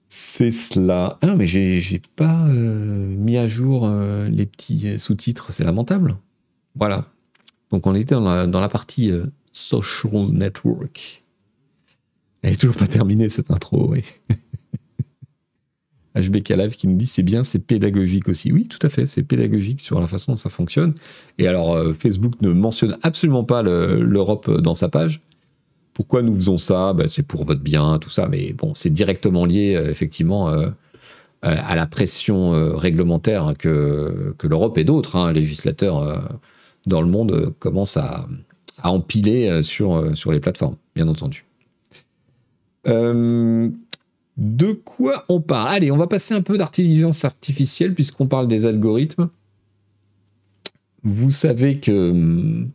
[0.08, 1.18] C'est cela.
[1.20, 6.16] Ah, mais j'ai pas euh, mis à jour euh, les petits sous-titres, c'est lamentable.
[6.74, 7.06] Voilà.
[7.70, 11.22] Donc on était dans la, partie euh, social network.
[12.42, 14.04] Elle est toujours pas terminée cette intro, oui.
[16.14, 18.52] HBK Live qui nous dit c'est bien, c'est pédagogique aussi.
[18.52, 20.94] Oui, tout à fait, c'est pédagogique sur la façon dont ça fonctionne.
[21.36, 25.20] Et alors, Facebook ne mentionne absolument pas l'Europe dans sa page.
[25.96, 26.92] Pourquoi nous faisons ça?
[26.92, 28.28] Ben, C'est pour votre bien, tout ça.
[28.28, 30.68] Mais bon, c'est directement lié, euh, effectivement, euh,
[31.40, 36.36] à la pression euh, réglementaire que, que l'Europe et d'autres hein, législateurs
[36.84, 38.28] dans le monde commencent à,
[38.82, 41.46] empiler sur, sur les plateformes, bien entendu.
[42.84, 43.72] de
[44.84, 45.68] quoi on parle?
[45.70, 49.30] Allez, on va passer un peu d'intelligence artificielle puisqu'on parle des algorithmes.
[51.04, 52.68] Vous savez que hum,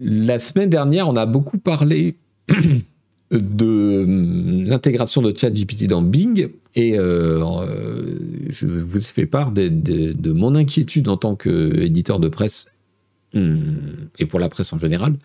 [0.00, 2.16] la semaine dernière, on a beaucoup parlé
[3.30, 9.52] de hum, l'intégration de ChatGPT dans Bing et euh, euh, je vous ai fait part
[9.52, 12.66] de, mon inquiétude en tant qu'éditeur de presse
[13.34, 13.62] hum,
[14.18, 15.16] et pour la presse en général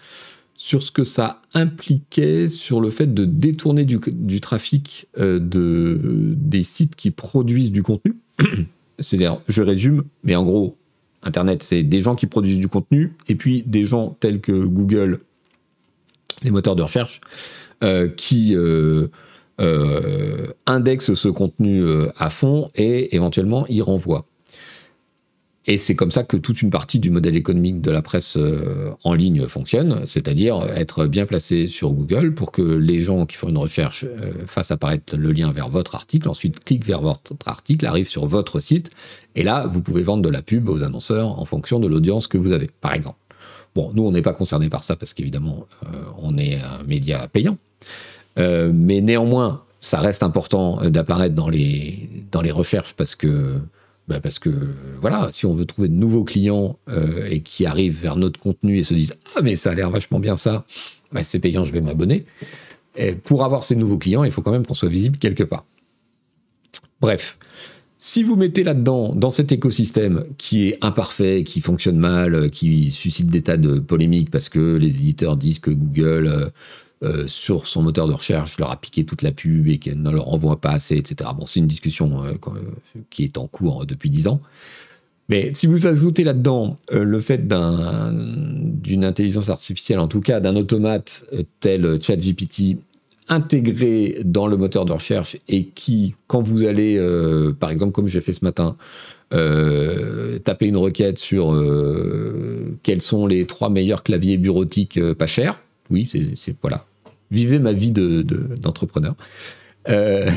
[0.58, 6.64] sur ce que ça impliquait sur le fait de détourner du, trafic euh, de, des
[6.64, 8.16] sites qui produisent du contenu.
[9.00, 10.78] C'est-à-dire, je résume, mais en gros,
[11.26, 15.20] Internet, c'est des gens qui produisent du contenu, et puis des gens tels que Google,
[16.44, 17.22] les moteurs de recherche,
[17.84, 19.08] euh, qui euh,
[20.66, 21.84] indexent ce contenu
[22.18, 24.26] à fond et éventuellement y renvoient.
[25.68, 28.92] Et c'est comme ça que toute une partie du modèle économique de la presse euh,
[29.04, 33.50] en ligne fonctionne, c'est-à-dire être bien placé sur Google pour que les gens qui font
[33.50, 37.86] une recherche euh, fassent apparaître le lien vers votre article, ensuite cliquent vers votre article,
[37.88, 38.92] arrivent sur votre site,
[39.34, 42.38] et là, vous pouvez vendre de la pub aux annonceurs en fonction de l'audience que
[42.38, 43.18] vous avez, par exemple.
[43.74, 45.88] Bon, nous, on n'est pas concerné par ça parce qu'évidemment, euh,
[46.20, 47.58] on est un média payant.
[48.38, 53.60] mais néanmoins, ça reste important d'apparaître dans les, dans les recherches parce que
[54.08, 54.52] bah, parce que
[55.02, 58.78] voilà, si on veut trouver de nouveaux clients euh, et qui arrivent vers notre contenu
[58.78, 60.66] et se disent ah mais ça a l'air vachement bien ça,
[61.12, 62.26] bah, c'est payant, je vais m'abonner.
[63.26, 65.66] Pour avoir ces nouveaux clients, il faut quand même qu'on soit visible quelque part.
[67.02, 67.38] Bref,
[67.98, 73.28] si vous mettez là-dedans, dans cet écosystème qui est imparfait, qui fonctionne mal, qui suscite
[73.28, 76.52] des tas de polémiques parce que les éditeurs disent que Google
[77.06, 80.02] euh, euh, sur son moteur de recherche leur a piqué toute la pub et qu'elle
[80.02, 81.30] ne leur envoie pas assez, etc.
[81.38, 82.34] Bon, c'est une discussion euh,
[83.10, 84.42] qui est en cours depuis dix ans.
[85.28, 90.56] Mais si vous ajoutez là-dedans euh, le fait d'une intelligence artificielle, en tout cas d'un
[90.56, 91.26] automate
[91.60, 92.78] tel ChatGPT,
[93.28, 97.00] intégré dans le moteur de recherche et qui, quand vous allez,
[97.60, 98.78] par exemple, comme j'ai fait ce matin,
[99.32, 101.60] taper une requête sur
[102.84, 106.86] quels sont les trois meilleurs claviers bureautiques pas chers, oui, c'est voilà.
[107.32, 109.16] Vivez ma vie d'entrepreneur.
[109.88, 110.32] De, euh,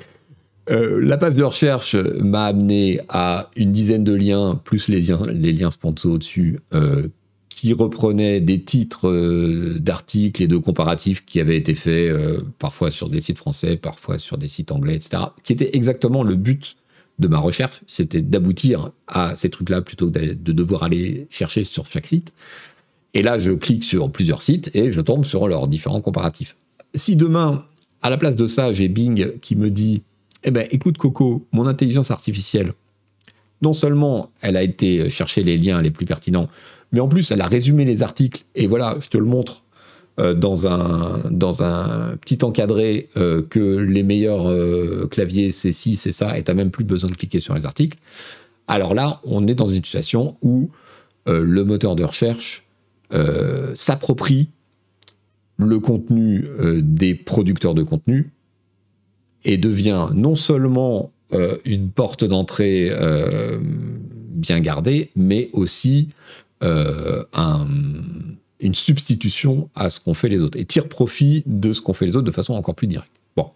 [0.70, 5.22] euh, la page de recherche m'a amené à une dizaine de liens, plus les liens,
[5.32, 7.08] les sponsors au-dessus, euh,
[7.48, 12.10] qui reprenaient des titres d'articles et de comparatifs qui avaient été faits
[12.58, 15.24] parfois sur des sites français, parfois sur des sites anglais, etc.
[15.42, 16.76] Qui était exactement le but
[17.20, 21.86] de ma recherche, c'était d'aboutir à ces trucs-là plutôt que de devoir aller chercher sur
[21.86, 22.32] chaque site.
[23.14, 26.56] Et là, je clique sur plusieurs sites et je tombe sur leurs différents comparatifs.
[26.94, 27.64] Si demain,
[28.02, 30.02] à la place de ça, j'ai Bing qui me dit
[30.44, 32.72] Eh ben, écoute, Coco, mon intelligence artificielle,
[33.62, 36.48] non seulement elle a été chercher les liens les plus pertinents,
[36.92, 38.44] mais en plus, elle a résumé les articles.
[38.54, 39.64] Et voilà, je te le montre
[40.18, 45.96] euh, dans, un, dans un petit encadré euh, que les meilleurs euh, claviers, c'est ci,
[45.96, 47.98] c'est ça, et tu n'as même plus besoin de cliquer sur les articles.
[48.66, 50.70] Alors là, on est dans une situation où
[51.26, 52.66] le moteur de recherche
[53.12, 54.50] euh, s'approprie
[55.58, 58.30] le contenu euh, des producteurs de contenu
[59.44, 62.90] et devient non seulement euh, une porte d'entrée
[64.30, 66.10] bien gardée, mais aussi
[66.62, 67.66] un,
[68.60, 72.06] une substitution à ce qu'ont fait les autres et tire profit de ce qu'ont fait
[72.06, 73.12] les autres de façon encore plus directe.
[73.36, 73.50] Bon.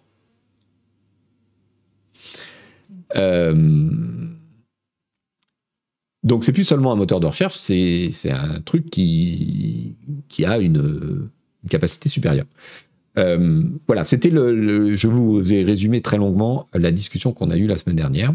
[6.25, 9.95] Donc c'est plus seulement un moteur de recherche, c'est un truc qui,
[10.27, 11.29] qui a une,
[11.69, 12.47] capacité supérieure.
[13.17, 17.67] Euh, voilà, c'était le, Je vous ai résumé très longuement la discussion qu'on a eue
[17.67, 18.33] la semaine dernière.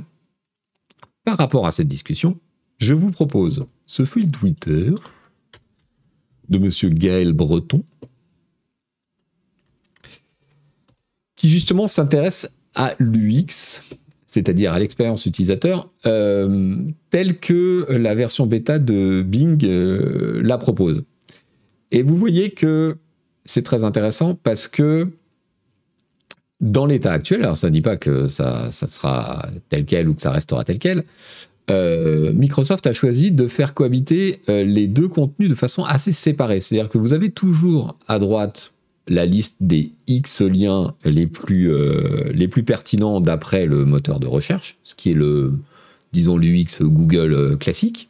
[1.24, 2.38] Par rapport à cette discussion,
[2.78, 4.92] je vous propose ce fil Twitter
[6.48, 7.84] de Monsieur Gaël Breton,
[11.34, 13.82] qui justement s'intéresse à l'UX
[14.30, 16.76] c'est-à-dire à, l'expérience utilisateur, euh,
[17.10, 21.02] telle que la version bêta de Bing euh, la propose.
[21.90, 22.96] Et vous voyez que
[23.44, 25.08] c'est très intéressant parce que
[26.60, 30.22] dans l'état actuel, alors ça ne dit pas que ça, sera tel quel ou que
[30.22, 31.04] ça restera tel quel,
[31.68, 36.60] euh, Microsoft a choisi de faire cohabiter les deux contenus de façon assez séparée.
[36.60, 38.72] C'est-à-dire que vous avez toujours à droite
[39.10, 44.28] la liste des X liens les plus, euh, les plus pertinents d'après le moteur de
[44.28, 45.52] recherche, ce qui est le,
[46.12, 48.08] disons, l'UX Google euh, classique,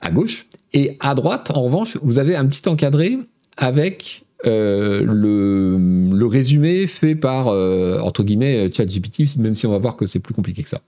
[0.00, 0.46] à gauche.
[0.72, 3.18] Et à droite, en revanche, vous avez un petit encadré
[3.56, 5.76] avec euh, le,
[6.16, 10.34] le, résumé fait par, entre guillemets, ChatGPT, même si on va voir que c'est plus
[10.34, 10.82] compliqué que ça.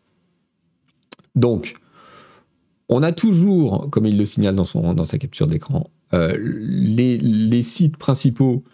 [1.35, 1.75] Donc,
[2.89, 7.63] on a toujours, comme il le signale dans, son, dans sa capture d'écran, euh, les,
[7.63, 8.65] sites principaux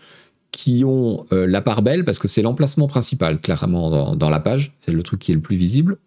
[0.53, 4.75] qui ont euh, la part belle, parce que c'est l'emplacement principal, clairement, dans, la page,
[4.81, 5.99] c'est le truc qui est le plus visible.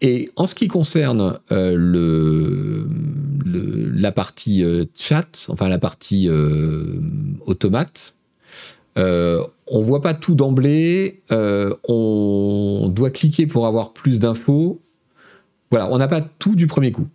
[0.00, 2.84] Et en ce qui concerne euh,
[3.94, 4.64] la partie
[4.94, 6.28] chat, enfin la partie
[7.46, 8.14] automate,
[8.96, 14.80] on voit pas tout d'emblée, on doit cliquer pour avoir plus d'infos.
[15.70, 17.08] Voilà, on n'a pas tout du premier coup.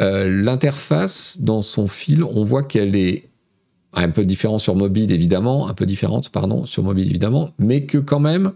[0.00, 3.28] L'interface dans son fil, on voit qu'elle est
[3.92, 7.98] un peu différente sur mobile évidemment, un peu différente pardon sur mobile évidemment, mais que
[7.98, 8.52] quand même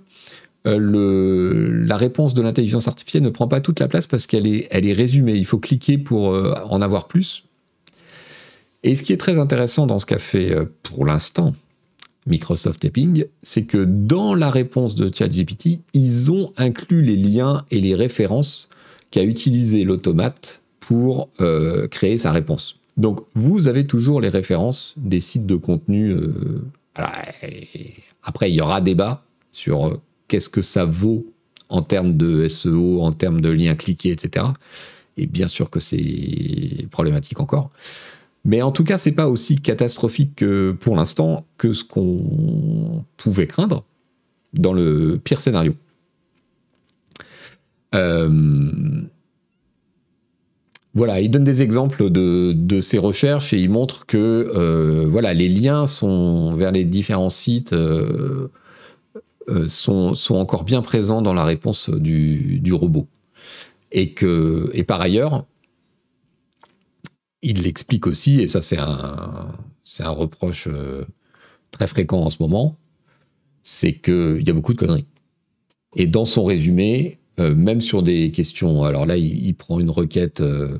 [0.64, 4.92] le, la réponse de l'intelligence artificielle ne prend pas toute la place parce qu'elle est,
[4.94, 5.34] résumée.
[5.34, 7.44] Il faut cliquer pour en avoir plus.
[8.82, 11.54] Et ce qui est très intéressant dans ce qu'a fait pour l'instant
[12.26, 17.80] Microsoft Taping, c'est que dans la réponse de ChatGPT, ils ont inclus les liens et
[17.80, 18.68] les références
[19.10, 22.78] qu'a utilisé l'automate pour euh, créer sa réponse.
[22.96, 26.10] Donc vous avez toujours les références des sites de contenu.
[26.10, 26.62] Euh,
[28.22, 31.26] après, il y aura débat sur euh, qu'est-ce que ça vaut
[31.70, 34.46] en termes de SEO, en termes de liens cliqués, etc.
[35.16, 37.70] Et bien sûr que c'est problématique encore.
[38.44, 43.46] Mais en tout cas, c'est pas aussi catastrophique que, pour l'instant que ce qu'on pouvait
[43.46, 43.84] craindre
[44.52, 45.74] dans le pire scénario.
[47.94, 49.02] Euh,
[50.94, 54.16] voilà, il donne des exemples de, ses recherches et il montre que
[54.54, 55.86] euh, voilà, les liens
[56.56, 58.48] vers les différents sites euh,
[59.66, 63.08] sont, sont, encore bien présents dans la réponse du, robot.
[63.90, 65.46] Et, que, et par ailleurs,
[67.42, 69.48] il l'explique aussi, et ça c'est un,
[69.98, 71.04] un reproche euh,
[71.72, 72.76] très fréquent en ce moment,
[73.62, 75.06] c'est qu'il y a beaucoup de conneries.
[75.96, 80.40] Et dans son résumé, euh, même sur des questions, alors là il, prend une requête
[80.40, 80.78] euh,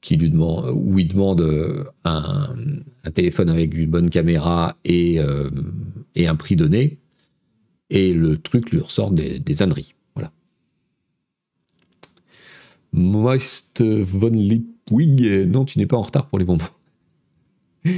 [0.00, 2.54] qui lui demande, où il demande un,
[3.12, 6.98] téléphone avec une bonne caméra et, un prix donné,
[7.90, 9.94] et le truc lui ressort des, des âneries.
[10.14, 10.32] Voilà.
[12.92, 15.06] Moist von Lip oui,
[15.46, 16.64] non, tu n'es pas en retard pour les bonbons.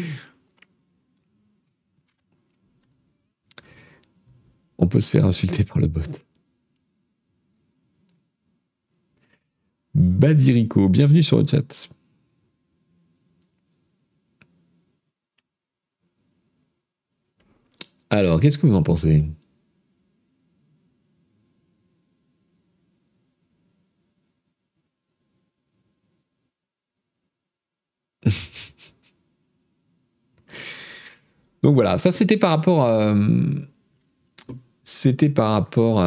[4.79, 6.03] On peut se faire insulter par le bot.
[9.95, 11.89] Basirico, bienvenue sur le chat.
[18.11, 19.25] Alors, qu'est-ce que vous en pensez?
[31.63, 33.15] Donc voilà, ça c'était par rapport à,
[34.89, 35.99] c'était par rapport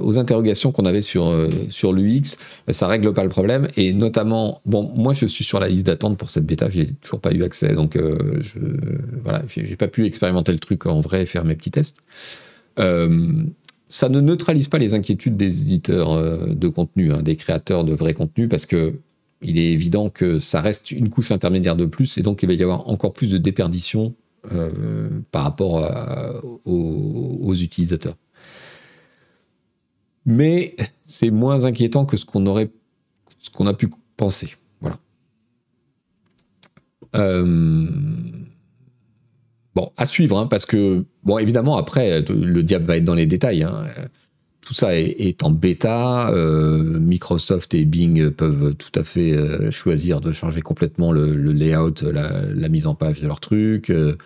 [0.00, 2.38] aux interrogations qu'on avait sur, euh, sur l'UX.
[2.70, 3.68] Ça règle pas le problème.
[3.76, 7.20] Et notamment, bon, moi je suis sur la liste d'attente pour cette bêta, j'ai toujours
[7.20, 8.60] pas eu accès, donc euh, je,
[9.22, 11.98] voilà, j'ai pas pu expérimenter le truc en vrai et faire mes petits tests.
[12.78, 13.44] Euh,
[13.88, 16.16] ça ne neutralise pas les inquiétudes des éditeurs
[16.48, 18.94] de contenu, hein, des créateurs de vrai contenu, parce que
[19.42, 22.54] il est évident que ça reste une couche intermédiaire de plus, et donc il va
[22.54, 24.14] y avoir encore plus de déperdition
[25.30, 28.16] par rapport aux, utilisateurs.
[30.26, 32.70] Mais c'est moins inquiétant que ce qu'on aurait,
[33.38, 34.54] ce qu'on a pu penser.
[34.80, 34.98] Voilà.
[37.16, 37.88] Euh,
[39.74, 43.26] bon, à suivre, hein, parce que, bon, évidemment, après, le diable va être dans les
[43.26, 43.62] détails.
[43.62, 43.86] Hein
[44.60, 46.30] tout ça est, en bêta.
[46.30, 52.02] Euh, Microsoft et Bing peuvent tout à fait euh, choisir de changer complètement le, layout,
[52.02, 53.90] la, mise en page de leur truc.
[53.90, 54.16] Euh,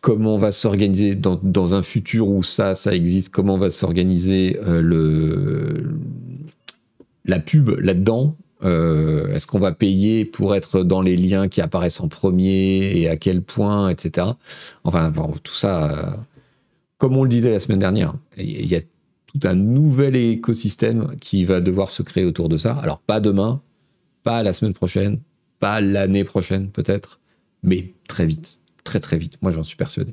[0.00, 4.58] comment va s'organiser dans, un futur où ça, ça existe Comment va s'organiser
[7.24, 8.36] la pub là-dedans?
[8.62, 13.16] Est-ce qu'on va payer pour être dans les liens qui apparaissent en premier et à
[13.16, 14.28] quel point, etc.
[14.84, 16.24] Enfin, tout ça
[17.04, 21.44] comme on le disait la semaine dernière, il y a tout un nouvel écosystème qui
[21.44, 22.72] va devoir se créer autour de ça.
[22.76, 23.60] Alors pas demain,
[24.22, 25.20] pas la semaine prochaine,
[25.60, 27.20] pas l'année prochaine peut-être,
[27.62, 29.34] mais très vite, très très vite.
[29.42, 30.12] Moi j'en suis persuadé.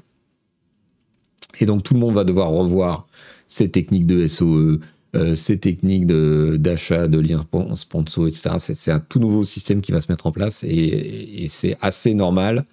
[1.62, 3.08] Et donc tout le monde va devoir revoir
[3.48, 4.82] ses techniques de SOE,
[5.16, 8.56] euh, ces techniques d'achat de, liens sponsor, etc.
[8.58, 12.66] C'est un tout nouveau système qui va se mettre en place et c'est assez normal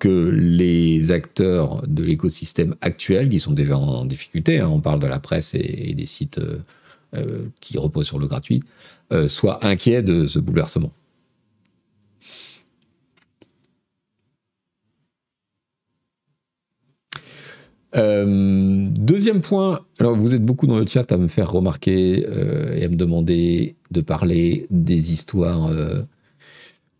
[0.00, 5.06] que les acteurs de l'écosystème actuel, qui sont déjà en difficulté, hein, on parle de
[5.06, 6.58] la presse et, des sites euh,
[7.14, 8.64] euh, qui reposent sur le gratuit,
[9.12, 10.90] euh, soient inquiets de ce bouleversement.
[17.92, 22.88] deuxième point, alors vous êtes beaucoup dans le chat à me faire remarquer et à
[22.88, 25.70] me demander de parler des histoires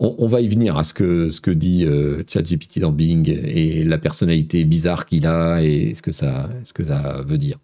[0.00, 3.84] on, va y venir à ce que, ce que dit euh, ChatGPT dans Bing et
[3.84, 7.58] la personnalité bizarre qu'il a et ce que ça, ce que ça veut dire.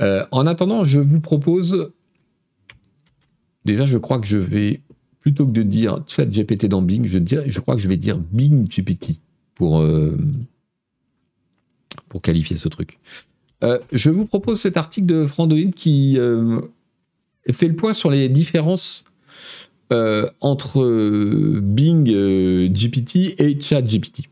[0.00, 1.90] Euh, en attendant, je vous propose.
[3.64, 4.80] Déjà, je crois que je vais,
[5.18, 8.68] plutôt que de dire ChatGPT dans Bing, je, je crois que je vais dire Bing
[8.68, 9.18] GPT
[9.56, 10.16] pour, euh,
[12.08, 13.00] pour qualifier ce truc.
[13.90, 16.16] je vous propose cet article de Frandoïde qui
[17.50, 19.04] fait le point sur les différences
[19.90, 24.28] entre Bing GPT et ChatGPT.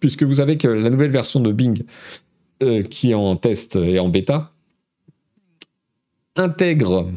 [0.00, 1.84] Puisque vous savez que la nouvelle version de Bing,
[2.90, 4.52] qui est en test et en bêta,
[6.36, 7.10] intègre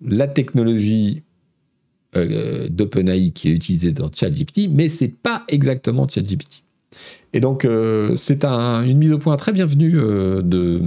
[0.00, 1.22] la technologie
[2.16, 6.62] euh, d'OpenAI qui est utilisée dans ChatGPT, mais c'est pas exactement ChatGPT.
[7.32, 10.80] Et donc, euh, c'est une mise au point très bienvenue euh, de,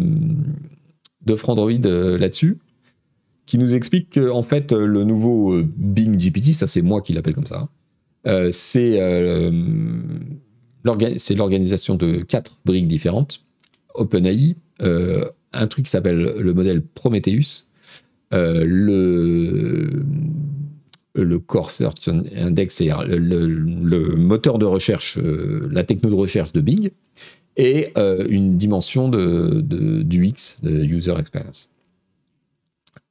[1.25, 2.57] de Frandroid là-dessus,
[3.49, 7.47] qui nous explique qu'en fait, le nouveau Bing GPT, ça c'est moi qui l'appelle comme
[7.47, 7.67] ça,
[8.51, 8.99] c'est
[11.35, 13.41] l'organisation de quatre briques différentes.
[13.95, 17.65] OpenAI, un truc qui s'appelle le modèle Prometheus,
[18.33, 20.03] euh, le,
[21.39, 26.91] Core Search Index, c'est le, moteur de recherche, euh, la techno de recherche de Bing,
[27.57, 31.69] et euh, une dimension de, du X, de User Experience.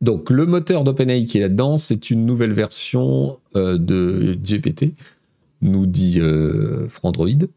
[0.01, 4.94] Donc le moteur d'OpenAI qui est là-dedans, c'est une nouvelle version de GPT,
[5.61, 6.20] nous dit
[6.88, 7.49] Frandroid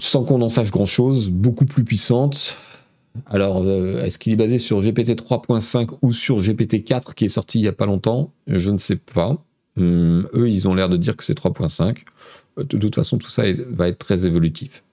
[0.00, 2.56] sans qu'on en sache grand-chose, beaucoup plus puissante.
[3.26, 7.28] Alors, euh, est-ce qu'il est basé sur GPT 3.5 ou sur GPT 4 qui est
[7.28, 8.32] sorti il n'y a pas longtemps?
[8.46, 9.42] Je ne sais pas.
[9.76, 11.98] Hum, eux, ils ont l'air de dire que c'est 3.5.
[12.56, 14.83] De toute façon, tout ça va être très évolutif.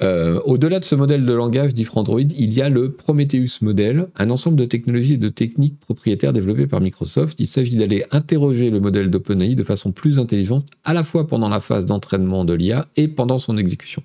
[0.00, 4.08] Euh, au-delà de ce modèle de langage dit Android, il y a le Prometheus modèle,
[4.16, 7.38] un ensemble de technologies et de techniques propriétaires développées par Microsoft.
[7.38, 11.48] Il s'agit d'aller interroger le modèle d'OpenAI de façon plus intelligente, à la fois pendant
[11.48, 14.02] la phase d'entraînement de l'IA et pendant son exécution.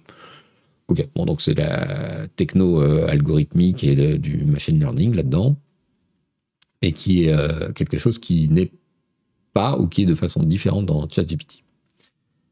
[0.87, 5.57] Ok, bon, donc c'est la techno euh, algorithmique et du machine learning là-dedans,
[6.81, 8.71] et qui est euh, quelque chose qui n'est
[9.53, 11.63] pas ou qui est de façon différente dans ChatGPT.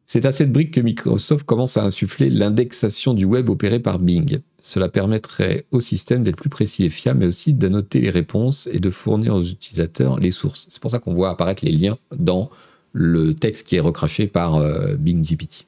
[0.06, 4.40] C'est à cette brique que Microsoft commence à insuffler l'indexation du web opéré par Bing.
[4.62, 8.80] Cela permettrait au système d'être plus précis et fiable, mais aussi d'annoter les réponses et
[8.80, 10.68] de fournir aux utilisateurs les sources.
[10.70, 12.52] C'est pour ça qu'on voit apparaître les liens dans
[12.94, 15.66] le texte qui est recraché par euh, Bing GPT.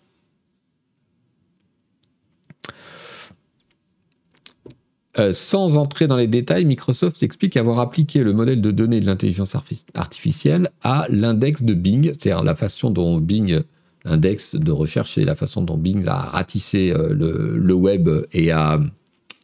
[5.19, 9.07] Euh, sans entrer dans les détails, Microsoft explique avoir appliqué le modèle de données de
[9.07, 9.55] l'intelligence
[9.95, 13.63] artificielle à l'index de Bing, c'est-à-dire la façon dont Bing
[14.07, 18.79] index de recherche, c'est la façon dont Bing a ratissé euh, le, web et a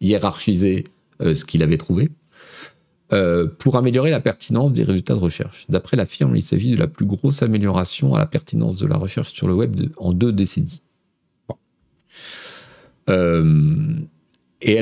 [0.02, 0.86] hiérarchisé
[1.22, 2.10] euh, ce qu'il avait trouvé,
[3.12, 5.66] euh, pour améliorer la pertinence des résultats de recherche.
[5.70, 8.98] D'après la firme, il s'agit de la plus grosse amélioration à la pertinence de la
[8.98, 10.82] recherche sur le web en deux décennies.
[13.10, 14.82] et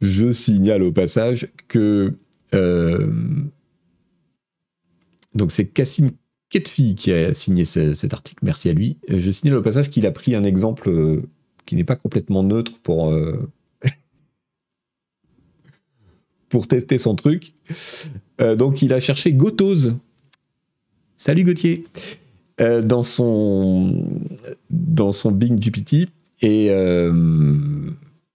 [0.00, 2.12] je signale au passage que
[5.34, 6.12] donc c'est Cassim
[6.54, 8.96] Ketfi qui a signé cet article, merci à lui.
[9.10, 11.22] Euh, je signale au passage qu'il a pris un exemple euh,
[11.66, 13.50] qui n'est pas complètement neutre pour, euh,
[16.48, 17.54] pour tester son truc.
[18.38, 19.96] donc il a cherché Gotose.
[21.16, 21.82] Salut Gauthier
[22.84, 24.04] dans son
[24.70, 26.08] dans son Bing GPT
[26.40, 26.70] et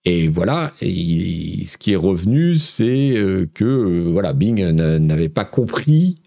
[0.06, 6.18] et voilà, et ce qui est revenu, c'est que voilà, Bing n'avait pas compris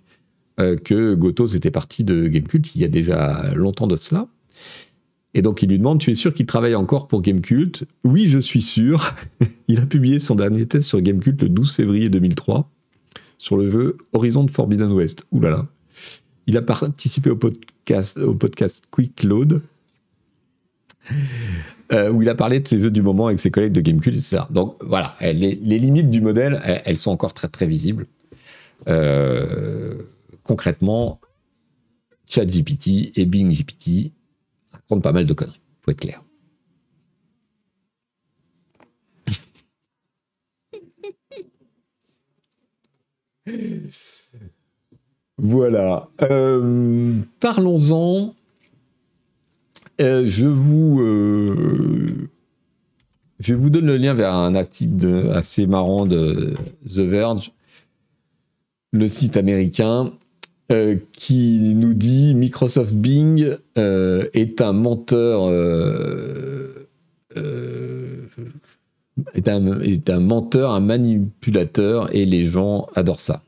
[0.85, 4.29] que Gotos était parti de Gamecult il y a déjà longtemps de cela.
[5.35, 7.85] Et donc il lui demande, tu es sûr qu'il travaille encore pour Gamecult?
[8.05, 9.15] Oui, je suis sûr.
[9.69, 12.71] il a publié son dernier test sur Gamecult le 12 février 2003
[13.39, 15.25] sur le jeu Horizon de Forbidden West.
[15.33, 15.67] Ouh là là.
[16.47, 19.63] Il a participé au podcast, au podcast Quick Load,
[21.93, 24.15] euh, où il a parlé de ses jeux du moment avec ses collègues de Gamecult,
[24.15, 24.43] etc.
[24.51, 28.07] Donc voilà, les, limites du modèle, elles, sont encore très très visibles.
[28.89, 30.03] Euh,
[30.43, 31.21] concrètement,
[32.27, 34.13] ChatGPT et BingGPT
[34.73, 36.23] racontent pas mal de conneries, faut être clair.
[45.39, 46.09] voilà.
[46.23, 48.35] Euh, parlons-en.
[50.01, 52.31] Euh, je vous, euh,
[53.39, 56.55] je vous donne le lien vers un article assez marrant de
[56.87, 57.53] The Verge,
[58.93, 60.13] le site américain,
[60.73, 65.43] euh, qui nous dit Microsoft Bing euh, est un menteur.
[65.51, 66.87] Euh,
[69.35, 73.43] est un, menteur, un manipulateur, et les gens adorent ça.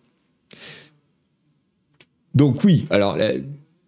[2.34, 3.16] Donc oui, alors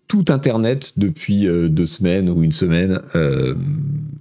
[0.08, 3.00] tout Internet depuis deux semaines ou une semaine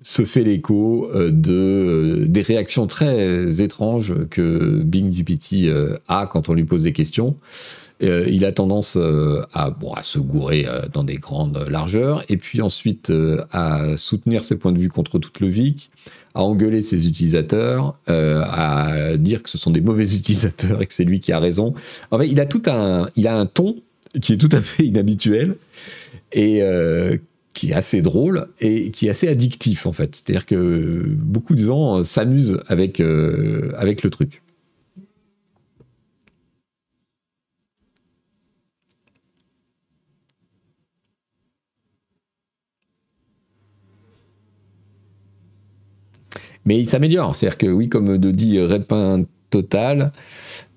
[0.04, 5.70] se fait l'écho de des réactions très étranges que Bing GPT
[6.08, 7.38] a quand on lui pose des questions.
[8.04, 8.98] Euh, il a tendance
[9.54, 13.12] à, bon, à se gourer dans des grandes largeurs, et puis ensuite
[13.52, 15.90] à soutenir ses points de vue contre toute logique,
[16.34, 21.06] à engueuler ses utilisateurs, à dire que ce sont des mauvais utilisateurs et que c'est
[21.06, 21.74] lui qui a raison.
[22.12, 23.78] En fait, il a tout un, il a un ton
[24.22, 25.56] qui est tout à fait inhabituel
[26.34, 26.62] et
[27.54, 30.16] qui est assez drôle et qui est assez addictif en fait.
[30.16, 34.42] C'est-à-dire que beaucoup de gens s'amusent avec, avec le truc.
[46.66, 47.36] Mais il s'améliore.
[47.36, 50.12] C'est-à-dire que oui, comme de dit Répin Total,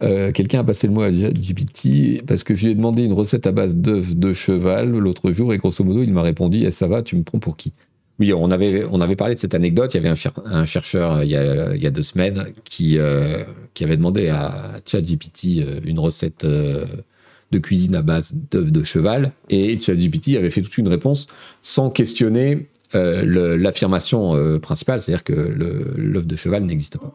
[0.03, 3.13] euh, quelqu'un a passé le mot à GPT parce que je lui ai demandé une
[3.13, 6.71] recette à base d'œufs de cheval l'autre jour et grosso modo, il m'a répondu eh,
[6.71, 7.73] Ça va, tu me prends pour qui?
[8.21, 9.95] Oui, on avait, parlé de cette anecdote.
[9.95, 12.99] Il y avait un, chercheur euh, il y, a, il y, a, deux semaines qui,
[12.99, 19.33] euh, qui avait demandé à ChatGPT une recette de cuisine à base d'œufs de cheval
[19.49, 21.27] et ChatGPT avait fait toute une réponse
[21.63, 27.13] sans questionner euh, l'affirmation euh, principale, c'est-à-dire que l'œuf de cheval n'existe pas.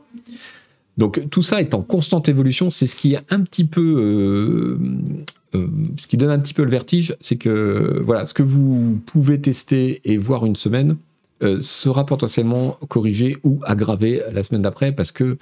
[0.97, 4.77] Donc tout ça est en constante évolution, c'est ce qui est un petit peu,
[5.55, 5.59] euh,
[5.99, 9.41] ce qui donne un petit peu le vertige, c'est que voilà, ce que vous pouvez
[9.41, 10.97] tester et voir une semaine
[11.59, 15.37] sera potentiellement corrigé ou aggravé la semaine d'après, parce que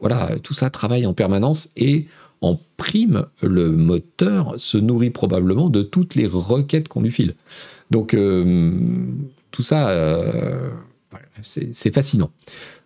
[0.00, 2.06] voilà, tout ça travaille en permanence et
[2.40, 7.34] en prime, le moteur se nourrit probablement de toutes les requêtes qu'on lui file.
[7.90, 8.16] Donc
[9.56, 10.68] tout ça, euh,
[11.40, 12.30] c'est fascinant.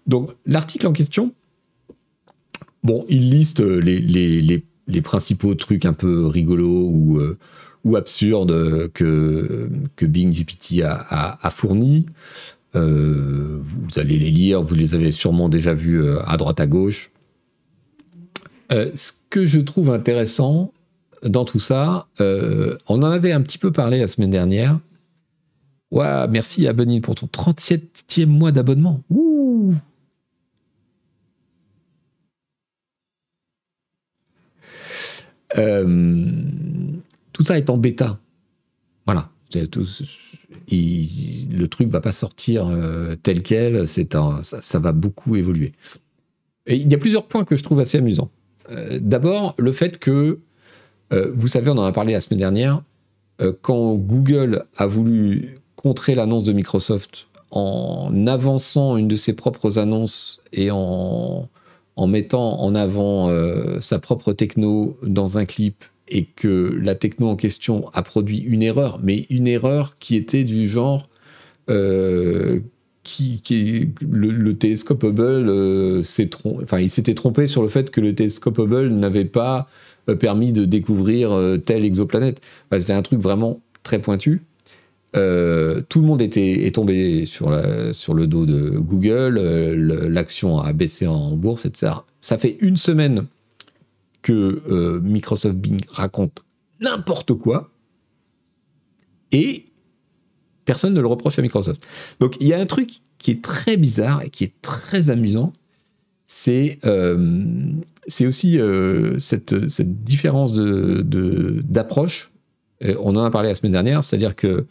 [0.06, 1.34] Donc l'article en question,
[2.84, 7.38] bon, il liste les, les, principaux trucs un peu rigolos ou, euh,
[7.82, 12.06] ou absurdes que, que Bing GPT a, fournis.
[12.76, 17.10] Euh, vous allez les lire, vous les avez sûrement déjà vus à droite à gauche.
[18.70, 20.72] ce que je trouve intéressant
[21.24, 24.78] dans tout ça, on en avait un petit peu parlé la semaine dernière,
[25.90, 29.02] Ouais, merci à Benin pour ton 37e mois d'abonnement.
[35.58, 36.30] Euh,
[37.32, 38.20] tout ça est en bêta.
[39.04, 39.30] Voilà.
[39.52, 39.66] le
[41.66, 43.88] truc va pas sortir euh, tel quel.
[43.88, 45.72] C'est ça, va beaucoup évoluer.
[46.68, 48.30] Il y a plusieurs points que je trouve assez amusants.
[48.70, 50.38] Euh, d'abord, le fait que,
[51.10, 52.84] vous savez, on en a parlé la semaine dernière,
[53.62, 60.42] quand Google a voulu contrer l'annonce de Microsoft en avançant une de ses propres annonces
[60.52, 61.48] et en,
[62.06, 67.36] mettant en avant euh, sa propre techno dans un clip et que la techno en
[67.36, 71.08] question a produit une erreur, mais une erreur qui était du genre
[71.70, 72.60] euh,
[73.02, 73.40] qui,
[74.02, 79.24] le, Hubble euh, s'est enfin il s'était trompé sur le fait que le télescope n'avait
[79.24, 79.66] pas
[80.18, 81.30] permis de découvrir
[81.64, 82.40] telle exoplanète.
[82.70, 84.42] C'était un truc vraiment très pointu.
[85.16, 90.72] Euh, tout le monde était, est tombé sur, le dos de Google, euh, l'action a
[90.72, 91.92] baissé en bourse, etc.
[92.20, 93.26] Ça fait une semaine
[94.22, 96.44] que euh, Microsoft Bing raconte
[96.80, 97.70] n'importe quoi
[99.32, 99.64] et
[100.64, 101.84] personne ne le reproche à Microsoft.
[102.20, 105.52] Donc il y a un truc qui est très bizarre et qui est très amusant,
[106.26, 106.78] c'est
[108.20, 108.60] aussi
[109.18, 112.30] cette, cette, différence d'approche.
[112.80, 114.66] De, on en a parlé la semaine dernière, c'est-à-dire que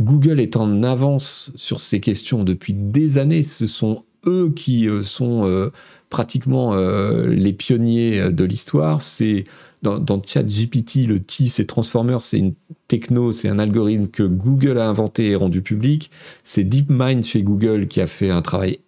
[0.00, 3.42] Google est en avance sur ces questions depuis des années.
[3.42, 5.72] Ce sont eux qui euh, sont euh,
[6.08, 9.02] pratiquement euh, les pionniers de l'histoire.
[9.02, 9.44] C'est
[9.82, 12.54] dans, dans ChatGPT, le T, c'est Transformer, c'est une
[12.86, 16.10] techno, c'est un algorithme que Google a inventé et rendu public.
[16.44, 18.80] C'est DeepMind chez Google qui a fait un travail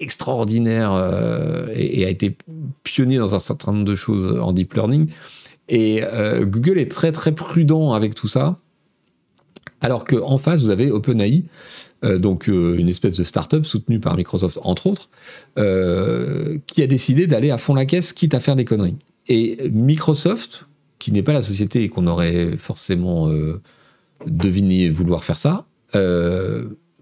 [0.00, 0.92] extraordinaire
[1.74, 2.36] et, a été
[2.82, 5.08] pionnier dans un certain nombre de choses en deep learning.
[5.68, 6.02] Et
[6.40, 8.61] Google est très très prudent avec tout ça.
[9.82, 11.44] Alors qu'en face, vous avez OpenAI,
[12.04, 15.10] euh, donc euh, une espèce de start-up soutenue par Microsoft, entre autres,
[15.58, 18.96] euh, qui a décidé d'aller à fond la caisse, quitte à faire des conneries.
[19.28, 20.66] Et Microsoft,
[20.98, 23.30] qui n'est pas la société qu'on aurait forcément
[24.26, 25.66] deviné vouloir faire ça,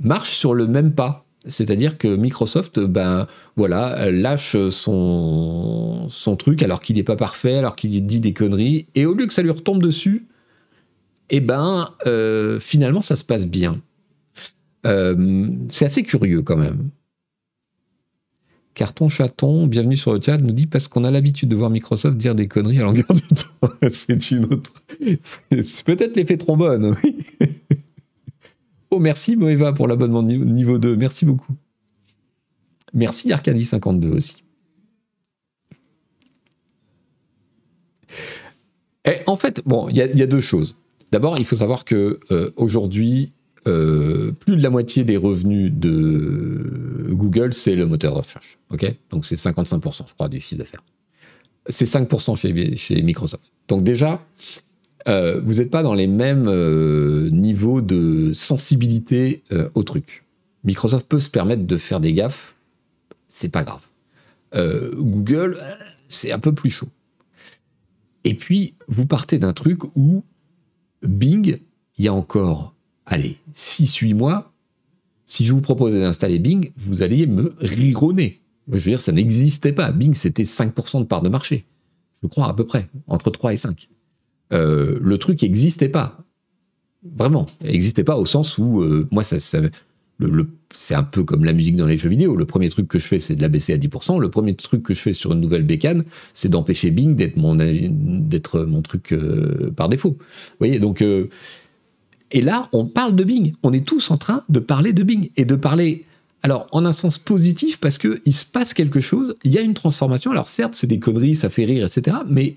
[0.00, 1.24] marche sur le même pas.
[1.46, 3.26] C'est-à-dire que Microsoft, ben
[3.56, 8.86] voilà, lâche son, son truc alors qu'il n'est pas parfait, alors qu'il dit des conneries,
[8.94, 10.26] et au lieu que ça lui retombe dessus,
[11.30, 13.80] eh ben, euh, finalement, ça se passe bien.
[14.86, 16.90] Euh, c'est assez curieux quand même.
[18.74, 22.16] Carton Chaton, bienvenue sur le chat, nous dit parce qu'on a l'habitude de voir Microsoft
[22.16, 23.68] dire des conneries à longueur de temps.
[23.92, 24.72] c'est une autre.
[25.62, 26.96] C'est peut-être l'effet trombone.
[28.90, 30.96] oh, merci Moeva pour l'abonnement niveau 2.
[30.96, 31.54] Merci beaucoup.
[32.94, 34.42] Merci Arcadie52 aussi.
[39.04, 40.76] Et en fait, il y, a deux choses.
[41.12, 43.32] D'abord, il faut savoir que euh, aujourd'hui,
[43.66, 48.58] euh, plus de la moitié des revenus de Google, c'est le moteur de recherche.
[49.10, 50.84] Donc c'est 55%, je crois, du chiffre d'affaires.
[51.68, 53.52] C'est 5% chez, chez Microsoft.
[53.68, 54.24] Donc déjà,
[55.08, 56.48] euh, vous n'êtes pas dans les mêmes
[57.30, 59.42] niveaux de sensibilité
[59.74, 60.24] au truc.
[60.64, 62.54] Microsoft peut se permettre de faire des gaffes,
[63.28, 63.82] c'est pas grave.
[64.96, 65.60] Google,
[66.08, 66.88] c'est un peu plus chaud.
[68.24, 70.22] Et puis, vous partez d'un truc où
[71.02, 71.60] Bing,
[71.96, 72.74] il y a encore,
[73.06, 74.52] allez, 6-8 mois,
[75.26, 78.40] si je vous proposais d'installer Bing, vous alliez me rironner.
[78.68, 79.92] Je veux dire, ça n'existait pas.
[79.92, 81.66] Bing, c'était 5% de part de marché.
[82.22, 83.88] Je crois à peu près, entre 3 et 5.
[84.52, 86.18] Euh, le truc n'existait pas.
[87.02, 87.46] Vraiment.
[87.62, 89.38] N'existait pas au sens où, euh, moi, ça,
[90.74, 92.36] c'est un peu comme la musique dans les jeux vidéo.
[92.36, 94.20] Le premier truc que je fais, c'est de la baisser à 10%.
[94.20, 96.04] Le premier truc que je fais sur une nouvelle bécane,
[96.34, 100.16] c'est d'empêcher Bing d'être mon, d'être mon truc euh, par défaut.
[100.18, 101.02] Vous voyez, donc.
[101.02, 101.28] Euh,
[102.32, 103.54] et là, on parle de Bing.
[103.64, 106.04] On est tous en train de parler de Bing et de parler.
[106.42, 109.74] Alors, en un sens positif, parce qu'il se passe quelque chose, il y a une
[109.74, 110.30] transformation.
[110.30, 112.18] Alors, certes, c'est des conneries, ça fait rire, etc.
[112.28, 112.56] Mais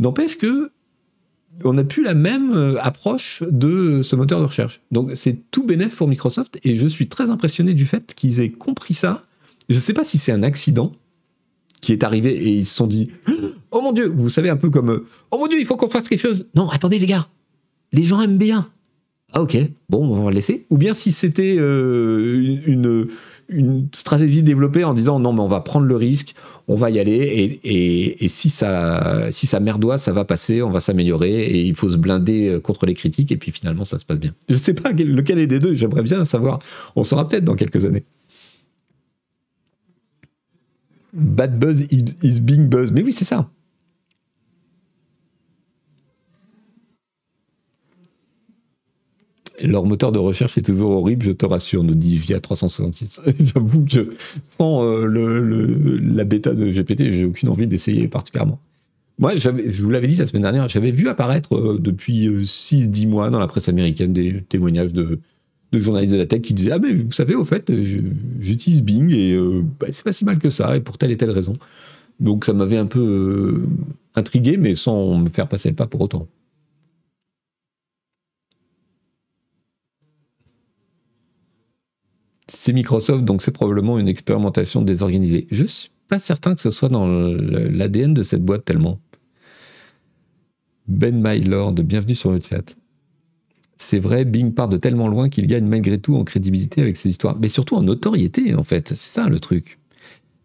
[0.00, 0.70] n'empêche que
[1.64, 4.80] on n'a plus la même euh, approche de ce moteur de recherche.
[4.90, 8.50] Donc c'est tout bénéf pour Microsoft et je suis très impressionné du fait qu'ils aient
[8.50, 9.24] compris ça.
[9.68, 10.92] Je ne sais pas si c'est un accident
[11.80, 13.10] qui est arrivé et ils se sont dit
[13.70, 15.88] Oh mon Dieu, vous savez, un peu comme euh, Oh mon Dieu, il faut qu'on
[15.88, 16.46] fasse quelque chose.
[16.54, 17.28] Non, attendez les gars,
[17.92, 18.68] les gens aiment bien.
[19.32, 19.56] Ah ok,
[19.88, 20.66] bon, on va le laisser.
[20.70, 23.08] Ou bien si c'était euh, une, une
[23.92, 26.34] stratégie développée en disant non mais on va prendre le risque,
[26.68, 30.80] on va y aller et, si ça si ça merdoit, ça va passer, on va
[30.80, 34.04] s'améliorer et il faut se blinder euh, contre les critiques et puis finalement ça se
[34.04, 34.34] passe bien.
[34.48, 36.58] Je ne sais pas lequel est des deux, j'aimerais bien savoir.
[36.96, 38.04] On saura peut-être dans quelques années.
[41.12, 42.92] Bad buzz is being buzz.
[42.92, 43.48] Mais oui, c'est ça.
[49.62, 53.20] Leur moteur de recherche est toujours horrible, je te rassure, nous dit via 366.
[53.40, 54.14] J'avoue que
[54.48, 58.58] sans euh, la bêta de GPT, j'ai aucune envie d'essayer particulièrement.
[59.18, 63.08] Moi, je vous l'avais dit la semaine dernière, j'avais vu apparaître euh, depuis 6-10 euh,
[63.08, 65.20] mois dans la presse américaine des témoignages de,
[65.72, 67.72] journalistes de la tech qui disaient Ah, mais vous savez, au fait,
[68.40, 69.38] j'utilise Bing et
[69.80, 71.54] bah, c'est pas si mal que ça, et pour telle et telle raison.
[72.20, 73.62] Donc ça m'avait un peu
[74.14, 76.28] intrigué, mais sans me faire passer le pas pour autant.
[82.56, 85.46] C'est Microsoft, donc c'est probablement une expérimentation désorganisée.
[85.50, 88.98] Je suis pas certain que ce soit dans l'ADN de cette boîte tellement.
[90.88, 92.74] Ben Mylord, bienvenue sur le chat.
[93.76, 97.10] C'est vrai, Bing part de tellement loin qu'il gagne malgré tout en crédibilité avec ses
[97.10, 98.88] histoires, mais surtout en notoriété en fait.
[98.88, 99.78] C'est ça le truc.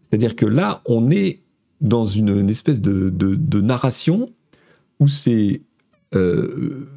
[0.02, 1.40] C'est-à-dire que là, on est
[1.80, 4.30] dans une, espèce de, narration
[5.00, 5.62] où c'est
[6.14, 6.88] euh,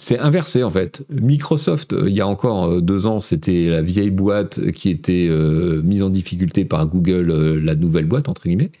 [0.00, 1.04] c'est inversé en fait.
[1.10, 5.26] Microsoft, euh, il y a encore euh, deux ans, c'était la vieille boîte qui était
[5.28, 7.30] euh, mise en difficulté par Google,
[7.62, 8.72] la nouvelle boîte entre guillemets.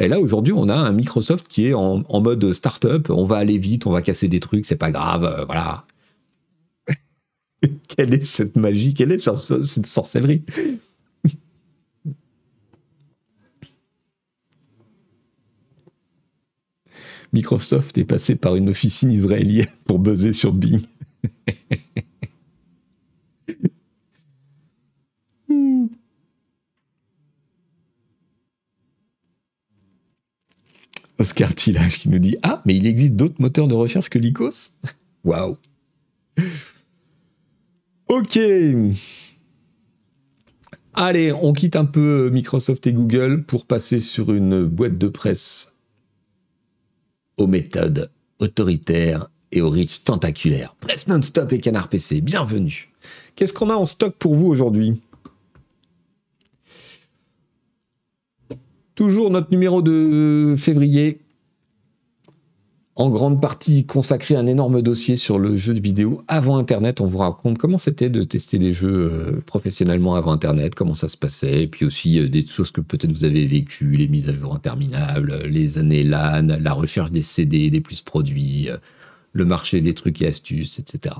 [0.00, 3.08] Et là aujourd'hui, on a un Microsoft qui est en, mode start-up.
[3.08, 5.86] On va aller vite, on va casser des trucs, c'est pas grave, voilà.
[7.96, 8.92] Quelle est cette magie?
[8.92, 10.42] Quelle est cette sorcellerie?
[17.32, 20.82] Microsoft est passé par une officine israélienne pour buzzer sur Bing.
[31.18, 34.72] Oscar Tillage qui nous dit Ah, mais il existe d'autres moteurs de recherche que l'ICOS
[35.24, 35.56] Waouh.
[38.08, 38.38] Ok.
[40.94, 45.75] Allez, on quitte un peu Microsoft et Google pour passer sur une boîte de presse
[47.36, 50.74] aux méthodes autoritaires et aux riches tentaculaires.
[50.80, 52.92] Presse non-stop et canard PC, bienvenue.
[53.34, 55.00] Qu'est-ce qu'on a en stock pour vous aujourd'hui?
[58.94, 61.20] Toujours notre numéro de février
[62.96, 67.02] en grande partie consacré un énorme dossier sur le jeu de vidéo avant Internet.
[67.02, 71.08] On vous raconte comment c'était de tester des jeux euh, professionnellement avant Internet, comment ça
[71.08, 74.30] se passait, et puis aussi euh, des choses que peut-être vous avez vécues, les mises
[74.30, 78.78] à jour interminables, les années LAN, la recherche des CD, des plus produits, euh,
[79.32, 81.16] le marché des trucs et astuces, etc.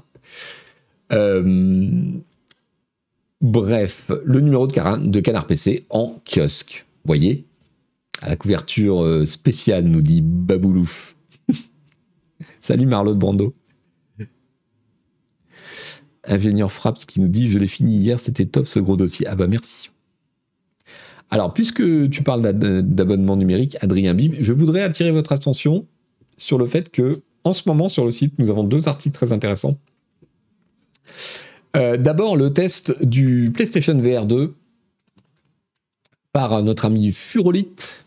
[3.42, 6.86] bref, le numéro de, de Canard PC en kiosque.
[7.04, 7.44] Voyez
[8.22, 11.15] À la couverture spéciale, nous dit Baboulouf.
[12.66, 13.54] Salut Marlotte Brando.
[16.24, 19.24] Ingénieur Fraps qui nous dit Je l'ai fini hier, c'était top ce gros dossier.
[19.28, 19.90] Ah bah merci.
[21.30, 25.86] Alors, puisque tu parles d'abonnement numérique, Adrien Bib, je voudrais attirer votre attention
[26.38, 29.32] sur le fait que, en ce moment, sur le site, nous avons deux articles très
[29.32, 29.78] intéressants.
[31.76, 34.56] Euh, d'abord, le test du PlayStation VR 2
[36.32, 38.05] par notre ami Furolite,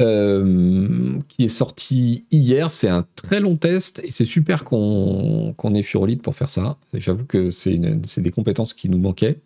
[0.00, 2.70] euh, qui est sorti hier.
[2.70, 6.76] C'est un très long test et c'est super qu'on ait Furolite pour faire ça.
[6.92, 9.38] J'avoue que c'est des compétences qui nous manquaient.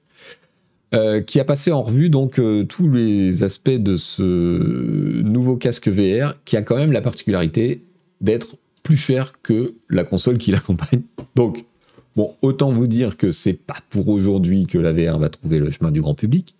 [0.94, 5.86] Euh, qui a passé en revue donc euh, tous les aspects de ce nouveau casque
[5.86, 7.82] VR, qui a quand même la particularité
[8.22, 11.02] d'être plus cher que la console qui l'accompagne.
[11.36, 11.66] Donc,
[12.16, 15.70] bon, autant vous dire que c'est pas pour aujourd'hui que la VR va trouver le
[15.70, 16.54] chemin du grand public,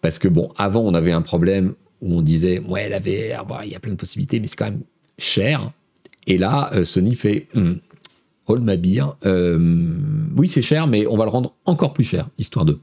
[0.00, 3.60] parce que bon, avant on avait un problème où on disait ouais la VR, bah,
[3.64, 4.82] il y a plein de possibilités, mais c'est quand même
[5.18, 5.72] cher.
[6.26, 7.74] Et là, euh, Sony fait hmm,
[8.46, 9.16] hold my beer.
[10.36, 12.78] oui, c'est cher, mais on va le rendre encore plus cher, histoire de.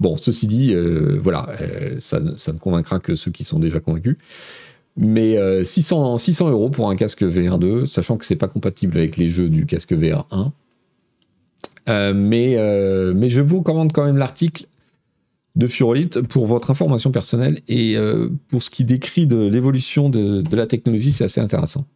[0.00, 4.16] Bon, ceci dit, euh, voilà, euh, ça, ne convaincra que ceux qui sont déjà convaincus.
[4.96, 9.16] Mais 600, euh, 600 euros pour un casque VR2, sachant que c'est pas compatible avec
[9.16, 10.52] les jeux du casque VR1.
[11.86, 12.56] mais,
[13.14, 14.66] mais je vous recommande quand même l'article
[15.56, 17.96] de Furolite pour votre information personnelle et
[18.48, 21.86] pour ce qui décrit de l'évolution de, de la technologie, c'est assez intéressant.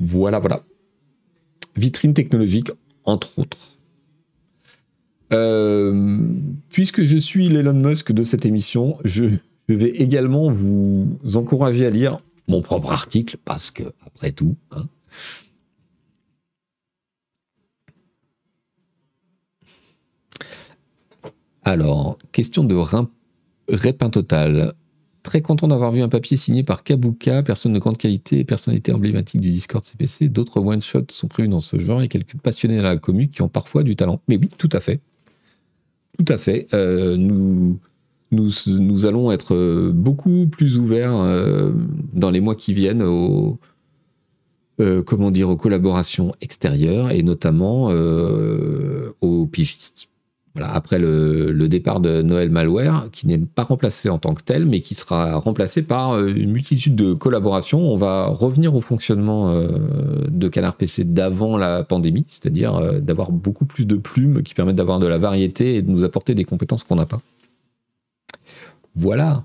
[0.00, 0.64] Voilà, voilà.
[1.76, 2.72] Vitrine technologique
[3.04, 3.78] entre autres.
[5.32, 6.18] Euh,
[6.68, 9.24] puisque je suis l'Elon Musk de cette émission, je,
[9.68, 12.18] vais également vous encourager à lire
[12.48, 14.86] mon propre article, parce que, après tout, hein.
[21.64, 22.74] Alors, question de
[23.68, 24.74] répin total.
[25.22, 29.40] Très content d'avoir vu un papier signé par Kabuka, personne de grande qualité, personnalité emblématique
[29.40, 30.28] du Discord CPC.
[30.28, 33.48] D'autres one-shots sont prévus dans ce genre et quelques passionnés dans la commune qui ont
[33.48, 34.20] parfois du talent.
[34.26, 35.00] Mais oui, tout à fait.
[36.18, 36.66] Tout à fait.
[36.74, 37.78] Euh, nous,
[39.06, 41.72] allons être beaucoup plus ouverts euh,
[42.12, 43.54] dans les mois qui viennent euh,
[44.80, 47.92] aux collaborations extérieures et notamment
[49.20, 50.11] aux pigistes
[50.60, 54.80] après le, départ de Noël Malware, qui n'est pas remplacé en tant que tel, mais
[54.80, 57.80] qui sera remplacé par euh, une multitude de collaborations.
[57.80, 59.68] On va revenir au fonctionnement euh,
[60.28, 64.76] de Canard PC d'avant la pandémie, c'est-à-dire euh, d'avoir beaucoup plus de plumes qui permettent
[64.76, 67.20] d'avoir de la variété et de nous apporter des compétences qu'on n'a pas.
[68.94, 69.44] Voilà.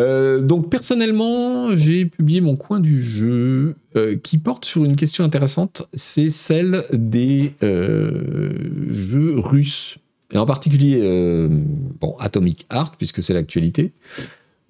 [0.00, 5.24] Euh, donc personnellement, j'ai publié mon coin du jeu euh, qui porte sur une question
[5.24, 8.52] intéressante, c'est celle des euh,
[8.88, 9.98] jeux russes,
[10.32, 11.00] et en particulier
[12.00, 13.92] bon, Atomic Heart, puisque c'est l'actualité.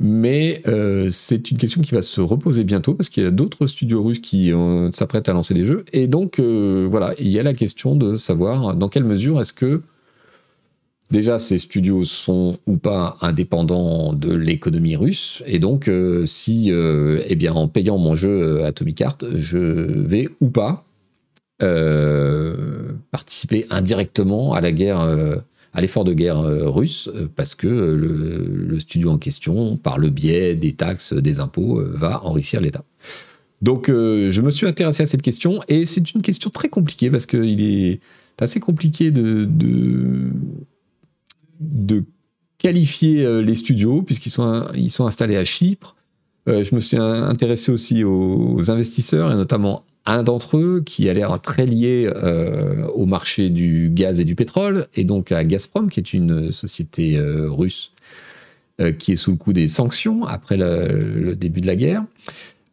[0.03, 0.63] Mais
[1.11, 4.21] c'est une question qui va se reposer bientôt parce qu'il y a d'autres studios russes
[4.21, 4.51] qui
[4.95, 5.85] s'apprêtent à lancer des jeux.
[5.93, 9.83] Et donc, voilà, il y a la question de savoir dans quelle mesure est-ce que
[11.11, 17.23] déjà ces studios sont ou pas indépendants de l'économie russe, et donc euh, si, euh,
[17.27, 20.87] eh bien, en payant mon jeu euh, Atomic Heart, je vais ou pas
[23.11, 25.01] participer indirectement à la guerre,
[25.75, 30.73] à l'effort de guerre russe, parce que le, studio en question, par le biais des
[30.73, 32.83] taxes, des impôts, va enrichir l'État.
[33.61, 37.27] Donc je me suis intéressé à cette question, et c'est une question très compliquée, parce
[37.27, 38.01] qu'il est
[38.41, 40.31] assez compliqué de de
[42.59, 45.97] qualifier euh, les studios, puisqu'ils sont, ils sont installés à Chypre.
[46.49, 51.13] Euh, je me suis intéressé aussi aux, investisseurs, et notamment un d'entre eux qui a
[51.13, 55.91] l'air très lié euh, au marché du gaz et du pétrole, et donc à Gazprom,
[55.91, 57.93] qui est une société russe
[58.99, 62.03] qui est sous le coup des sanctions après le début de la guerre.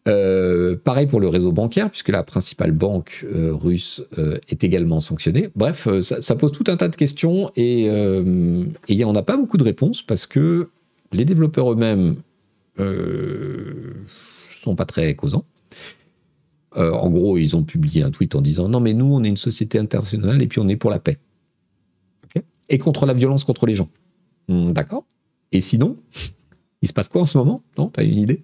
[0.07, 4.99] Euh, pareil pour le réseau bancaire, puisque la principale banque euh, russe euh, est également
[4.99, 5.49] sanctionnée.
[5.55, 10.01] Bref, ça, pose tout un tas de questions et, on n'a pas beaucoup de réponses
[10.01, 10.69] parce que
[11.11, 12.15] les développeurs eux-mêmes
[14.61, 15.45] sont pas très causants.
[16.75, 19.37] en gros, ils ont publié un tweet en disant non mais nous on est une
[19.37, 21.17] société internationale et puis on est pour la paix
[22.69, 23.89] et contre la violence contre les gens.
[24.47, 25.05] Hmm, d'accord.
[25.51, 25.97] Et sinon,
[26.81, 27.63] il se passe quoi en ce moment?
[27.77, 28.43] Non, t'as une idée?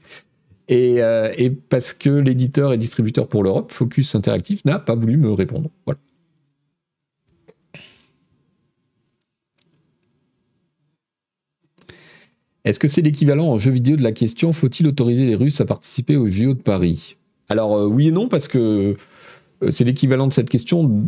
[0.72, 5.32] Euh, et, parce que l'éditeur et distributeur pour l'Europe, Focus Interactive, n'a pas voulu me
[5.32, 5.70] répondre.
[5.86, 6.00] Voilà.
[12.66, 15.66] Est-ce que c'est l'équivalent en jeu vidéo de la question faut-il autoriser les Russes à
[15.66, 17.18] participer au JO de Paris?
[17.50, 18.96] Alors euh, oui et non, parce que
[19.62, 21.04] euh, c'est l'équivalent de cette question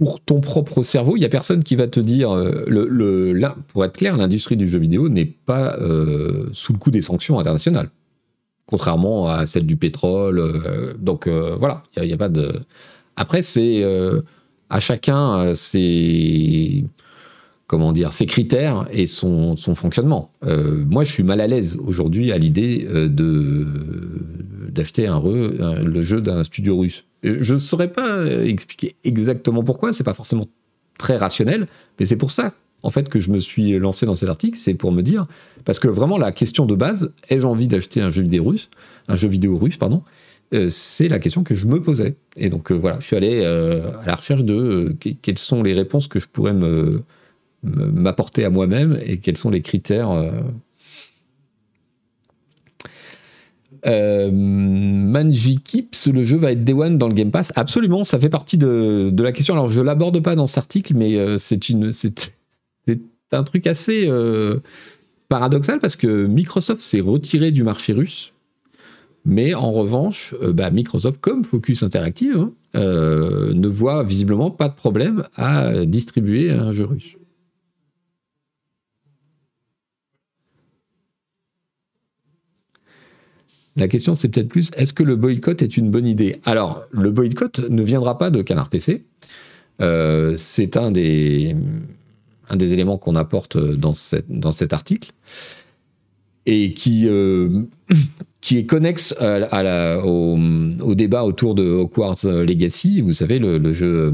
[0.00, 1.16] pour ton propre cerveau.
[1.16, 3.38] Il n'y a personne qui va te dire, le,
[3.68, 5.78] pour être clair, l'industrie du jeu vidéo n'est pas
[6.52, 7.90] sous le coup des sanctions internationales
[8.70, 10.38] contrairement à celle du pétrole.
[10.38, 12.52] Euh, donc euh, voilà, il n'y a, pas de.
[13.16, 14.20] Après, c'est euh,
[14.70, 16.84] à chacun ses
[17.66, 20.32] comment dire ses critères et son, son fonctionnement.
[20.42, 23.66] moi, je suis mal à l'aise aujourd'hui à l'idée de
[24.68, 27.04] d'acheter un, le jeu d'un studio russe.
[27.22, 29.92] Je ne saurais pas expliquer exactement pourquoi.
[29.92, 30.46] C'est pas forcément
[30.98, 31.66] très rationnel,
[31.98, 34.74] mais c'est pour ça en fait que je me suis lancé dans cet article, c'est
[34.74, 35.26] pour me dire
[35.64, 38.70] parce que vraiment la question de base, ai-je envie d'acheter un jeu vidéo russe,
[39.08, 40.02] un jeu vidéo russe pardon,
[40.52, 42.16] euh, c'est la question que je me posais.
[42.36, 45.72] Et donc euh, voilà, je suis allé euh, à la recherche de quelles sont les
[45.72, 46.54] réponses que je pourrais
[47.62, 50.10] m'apporter à moi-même et quels sont les critères.
[53.84, 57.52] Manji Kips, le jeu va être Day One dans le Game Pass.
[57.54, 59.54] Absolument, ça fait partie de, de la question.
[59.54, 61.92] Alors je l'aborde pas dans cet article, mais c'est une,
[62.86, 63.00] c'est
[63.32, 64.58] un truc assez euh,
[65.28, 68.32] paradoxal parce que Microsoft s'est retiré du marché russe.
[69.24, 74.68] Mais en revanche, euh, bah, Microsoft, comme Focus Interactive, hein, euh, ne voit visiblement pas
[74.68, 77.16] de problème à distribuer un jeu russe.
[83.76, 86.40] La question, c'est peut-être plus, est-ce que le boycott est une bonne idée?
[86.44, 89.04] Alors, le boycott ne viendra pas de Canard PC.
[89.78, 91.54] c'est un des,
[92.50, 93.94] un des éléments qu'on apporte dans,
[94.28, 95.12] dans cet article,
[96.46, 97.62] et qui, euh,
[98.50, 104.12] est connexe au, débat autour de Hogwarts Legacy, vous savez, le, jeu euh,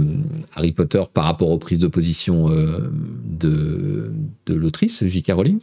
[0.55, 2.91] Harry Potter par rapport aux prises de position euh,
[3.25, 4.13] de,
[4.47, 5.33] de l'autrice, J.K.
[5.33, 5.61] Rowling.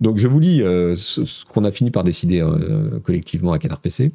[0.00, 2.42] Donc je vous lis ce, qu'on a fini par décider
[3.04, 4.12] collectivement à Canard PC,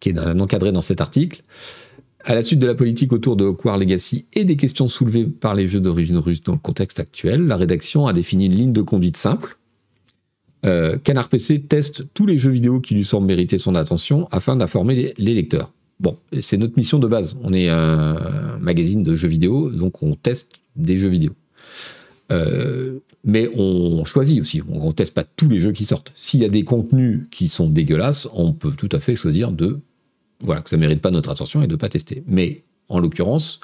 [0.00, 1.40] qui est encadré dans cet article.
[2.28, 5.54] À la suite de la politique autour de Hogwarts Legacy et des questions soulevées par
[5.54, 8.82] les jeux d'origine russe dans le contexte actuel, la rédaction a défini une ligne de
[8.82, 9.56] conduite simple.
[10.64, 14.56] Euh, Canard PC teste tous les jeux vidéo qui lui semblent mériter son attention afin
[14.56, 15.72] d'informer les, lecteurs.
[16.00, 17.38] Bon, c'est notre mission de base.
[17.44, 21.30] On est un magazine de jeux vidéo, donc on teste des jeux vidéo.
[22.32, 26.12] Euh, mais on choisit aussi, on ne teste pas tous les jeux qui sortent.
[26.16, 29.78] S'il y a des contenus qui sont dégueulasses, on peut tout à fait choisir de
[30.40, 32.22] voilà, que ça mérite pas notre attention et de pas tester.
[32.26, 33.60] Mais en l'occurrence,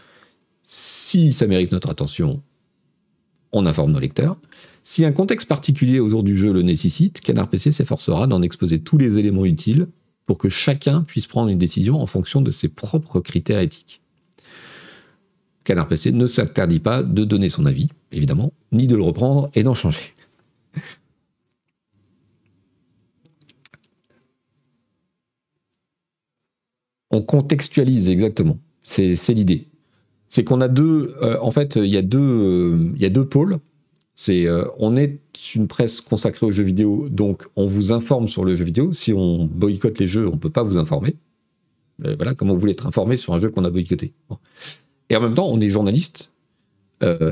[0.62, 2.43] si ça mérite notre attention,
[3.53, 4.37] on informe nos lecteurs.
[4.83, 8.99] Si un contexte particulier autour du jeu le nécessite, Canard PC s'efforcera d'en exposer tous
[8.99, 9.87] les éléments utiles
[10.27, 14.01] pour que chacun puisse prendre une décision en fonction de ses propres critères éthiques.
[15.64, 19.62] Canard PC ne s'interdit pas de donner son avis, évidemment, ni de le reprendre et
[19.62, 20.14] d'en changer.
[27.12, 28.58] On contextualise exactement.
[28.82, 29.68] C'est l'idée.
[30.26, 31.14] C'est qu'on a deux.
[31.22, 32.18] Euh, en fait, il y a deux.
[32.18, 33.58] Euh, il y a deux pôles.
[34.14, 35.20] C'est euh, on est
[35.54, 38.92] une presse consacrée aux jeux vidéo, donc on vous informe sur le jeu vidéo.
[38.92, 41.16] Si on boycotte les jeux, on peut pas vous informer.
[41.98, 44.12] voilà, comment vous voulez être informé sur un jeu qu'on a boycotté.
[45.08, 46.30] Et en même temps, on est journaliste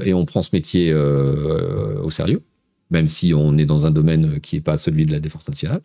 [0.05, 2.43] et on prend ce métier au sérieux
[2.91, 5.81] même si on est dans un domaine qui n'est pas celui de la défense nationale.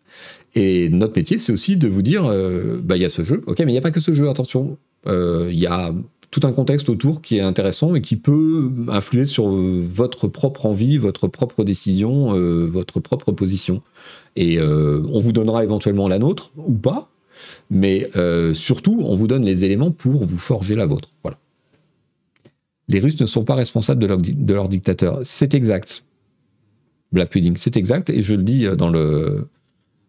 [0.54, 3.42] Et notre métier, c'est aussi de vous dire, euh, bah, il y a ce jeu,
[3.46, 4.76] ok, mais il n'y a pas que ce jeu, attention,
[5.06, 5.94] euh, il y a
[6.32, 10.98] tout un contexte autour qui est intéressant et qui peut influer sur votre propre envie,
[10.98, 13.80] votre propre décision, euh, votre propre position.
[14.34, 17.08] Et on vous donnera éventuellement la nôtre ou pas,
[17.70, 18.10] mais
[18.52, 21.08] surtout, on vous donne les éléments pour vous forger la vôtre.
[21.22, 21.38] Voilà.
[22.88, 25.20] Les Russes ne sont pas responsables de leur dictateur.
[25.22, 26.04] C'est exact.
[27.12, 29.48] Black Pudding, c'est exact, et je le dis dans le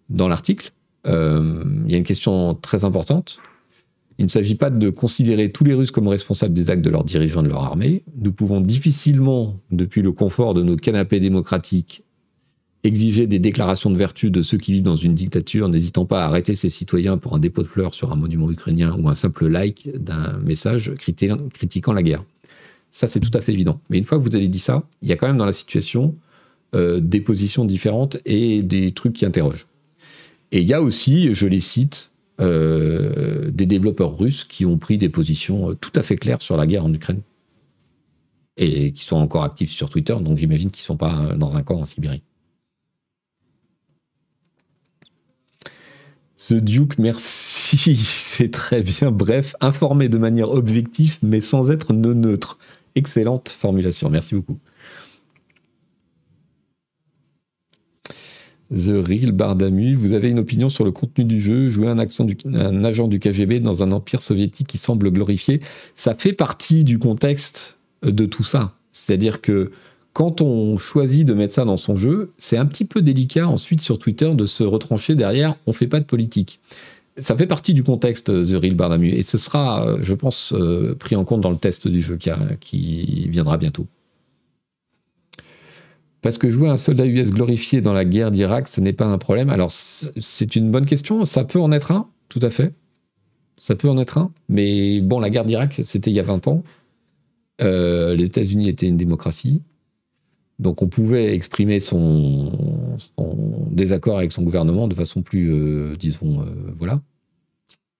[0.09, 0.71] dans l'article.
[1.05, 3.39] Euh, il y a une question très importante.
[4.19, 7.03] Il ne s'agit pas de considérer tous les Russes comme responsables des actes de leurs
[7.03, 8.03] dirigeants de leur armée.
[8.19, 12.03] Nous pouvons difficilement, depuis le confort de nos canapés démocratiques,
[12.83, 16.25] exiger des déclarations de vertu de ceux qui vivent dans une dictature, n'hésitant pas à
[16.25, 19.47] arrêter ses citoyens pour un dépôt de fleurs sur un monument ukrainien ou un simple
[19.47, 22.23] like d'un message critiquant la guerre.
[22.89, 23.79] Ça, c'est tout à fait évident.
[23.89, 25.53] Mais une fois que vous avez dit ça, il y a quand même dans la
[25.53, 26.15] situation
[26.75, 29.67] euh, des positions différentes et des trucs qui interrogent.
[30.51, 32.11] Et il y a aussi, je les cite,
[32.41, 36.57] euh, des développeurs russes qui ont pris des positions euh, tout à fait claires sur
[36.57, 37.21] la guerre en Ukraine
[38.57, 41.63] et qui sont encore actifs sur Twitter, donc j'imagine qu'ils ne sont pas dans un
[41.63, 42.21] camp en Sibérie.
[46.35, 49.11] Ce Duke, merci, c'est très bien.
[49.11, 52.59] Bref, informé de manière objective, mais sans être neutre.
[52.95, 54.59] Excellente formulation, merci beaucoup.
[58.73, 63.07] The Real Bardamu, vous avez une opinion sur le contenu du jeu, jouer un, agent
[63.07, 65.61] du KGB dans un empire soviétique qui semble glorifié,
[65.95, 68.73] ça fait partie du contexte de tout ça.
[68.91, 69.71] C'est-à-dire que
[70.13, 73.81] quand on choisit de mettre ça dans son jeu, c'est un petit peu délicat ensuite
[73.81, 76.59] sur Twitter de se retrancher derrière on fait pas de politique.
[77.17, 80.53] ça fait partie du contexte The Real Barnamu et ce sera, je pense,
[80.99, 82.17] pris en compte dans le test du jeu
[82.59, 83.87] qui viendra bientôt.
[86.21, 89.17] Parce que jouer un soldat US glorifié dans la guerre d'Irak, ce n'est pas un
[89.17, 89.49] problème.
[89.49, 91.25] Alors, c'est une bonne question.
[91.25, 92.73] Ça peut en être un, tout à fait.
[93.57, 94.31] Ça peut en être un.
[94.49, 96.63] Mais bon, la guerre d'Irak, c'était il y a 20 ans.
[97.61, 99.61] Euh, les États-Unis étaient une démocratie.
[100.59, 102.51] Donc, on pouvait exprimer son,
[103.71, 106.45] désaccord avec son gouvernement de façon plus, euh, disons, euh,
[106.75, 107.01] voilà,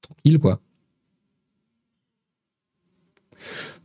[0.02, 0.60] tranquille, quoi.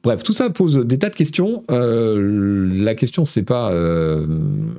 [0.02, 1.62] Bref, tout ça pose des tas de questions.
[1.70, 4.26] Euh, la question, c'est pas euh,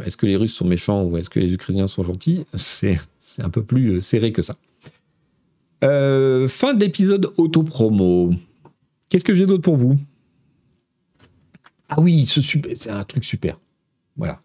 [0.06, 2.46] est-ce que les Russes sont méchants ou est-ce que les Ukrainiens sont gentils?
[2.56, 3.00] C'est
[3.40, 4.56] un peu plus euh, serré que ça.
[5.82, 8.32] fin de l'épisode auto-promo.
[9.08, 9.98] Qu'est-ce que j'ai d'autre pour vous?
[11.88, 13.60] Ah oui, c'est un truc super.
[14.18, 14.42] Voilà.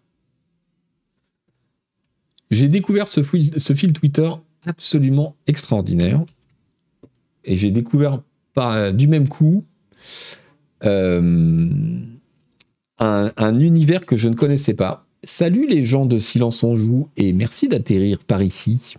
[2.51, 4.29] J'ai découvert ce fil, Twitter
[4.65, 6.23] absolument extraordinaire.
[7.43, 8.21] Et j'ai découvert
[8.93, 9.65] du même coup
[10.83, 11.69] euh,
[12.99, 15.05] un, univers que je ne connaissais pas.
[15.23, 18.95] Salut les gens de Silence on Joue et merci d'atterrir par ici.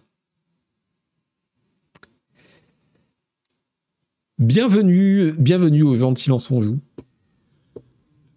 [4.39, 6.79] Bienvenue, bienvenue aux gens de Silence on Joue.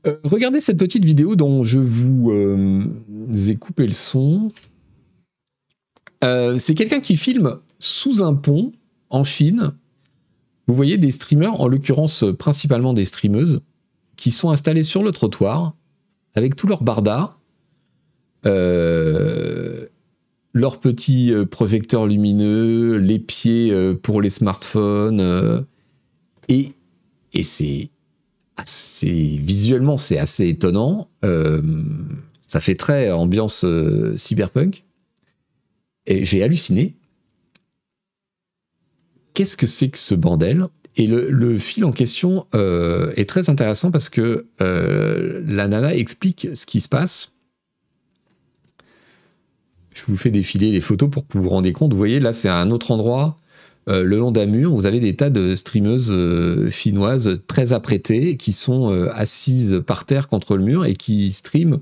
[0.06, 2.86] Euh, regardez cette petite vidéo dont je vous euh,
[3.48, 4.50] ai coupé le son.
[6.58, 8.72] C'est quelqu'un qui filme sous un pont
[9.10, 9.74] en Chine
[10.68, 13.62] vous voyez des streamers, en l'occurrence euh, principalement des streameuses,
[14.16, 15.76] qui sont installés sur le trottoir
[16.36, 17.38] avec tous leurs bardas,
[18.46, 19.88] euh,
[20.54, 25.66] leurs petits euh, projecteurs lumineux, les pieds pour les smartphones,
[26.48, 26.74] et,
[27.44, 27.90] c'est
[29.02, 31.10] visuellement c'est assez étonnant.
[32.48, 33.66] ça fait très ambiance
[34.16, 34.86] cyberpunk,
[36.06, 36.96] et j'ai halluciné
[39.34, 40.68] qu'est-ce que c'est que ce bordel?
[40.96, 46.50] Et le, fil en question euh, est très intéressant parce que euh, la nana explique
[46.54, 47.32] ce qui se passe.
[49.96, 51.94] Je vous fais défiler les photos pour que vous vous rendiez compte.
[51.94, 53.38] Vous voyez, là, c'est un autre endroit,
[53.90, 54.72] euh, le long d'un mur.
[54.72, 56.14] Vous avez des tas de streameuses
[56.70, 61.80] chinoises très apprêtées qui sont assises par terre contre le mur et qui streament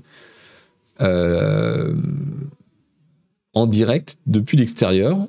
[3.54, 5.28] en direct depuis l'extérieur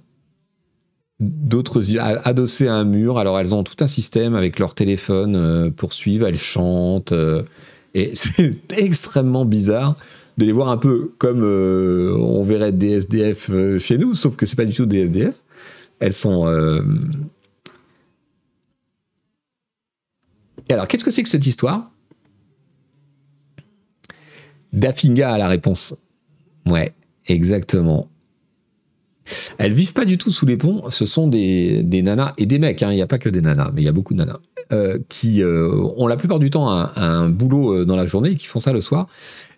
[1.23, 1.81] d'autres
[2.27, 3.17] adossées à un mur.
[3.17, 7.11] Alors elles ont tout un système avec leur téléphone euh, pour suivre, elles chantent.
[7.11, 7.43] Euh,
[7.93, 9.95] et c'est extrêmement bizarre
[10.37, 14.45] de les voir un peu comme euh, on verrait des SDF chez nous, sauf que
[14.45, 15.35] c'est pas du tout des SDF.
[15.99, 16.45] Elles sont.
[20.69, 21.91] Alors, qu'est-ce que c'est que cette histoire?
[24.71, 25.93] Dafinga a la réponse.
[26.65, 26.93] Ouais,
[27.27, 28.09] exactement.
[29.57, 30.83] Elles vivent pas du tout sous les ponts.
[30.89, 32.83] Ce sont des, nanas et des mecs.
[32.83, 32.91] Hein.
[32.91, 34.39] Il n'y a pas que des nanas, mais il y a beaucoup de nanas
[34.71, 38.35] euh, qui euh, ont la plupart du temps un, boulot euh, dans la journée et
[38.35, 39.07] qui font ça le soir.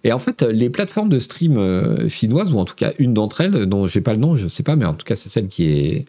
[0.04, 3.66] Et en fait, les plateformes de stream chinoises, ou en tout cas une d'entre elles,
[3.66, 5.66] dont j'ai pas le nom, je sais pas, mais en tout cas c'est celle qui
[5.66, 6.06] est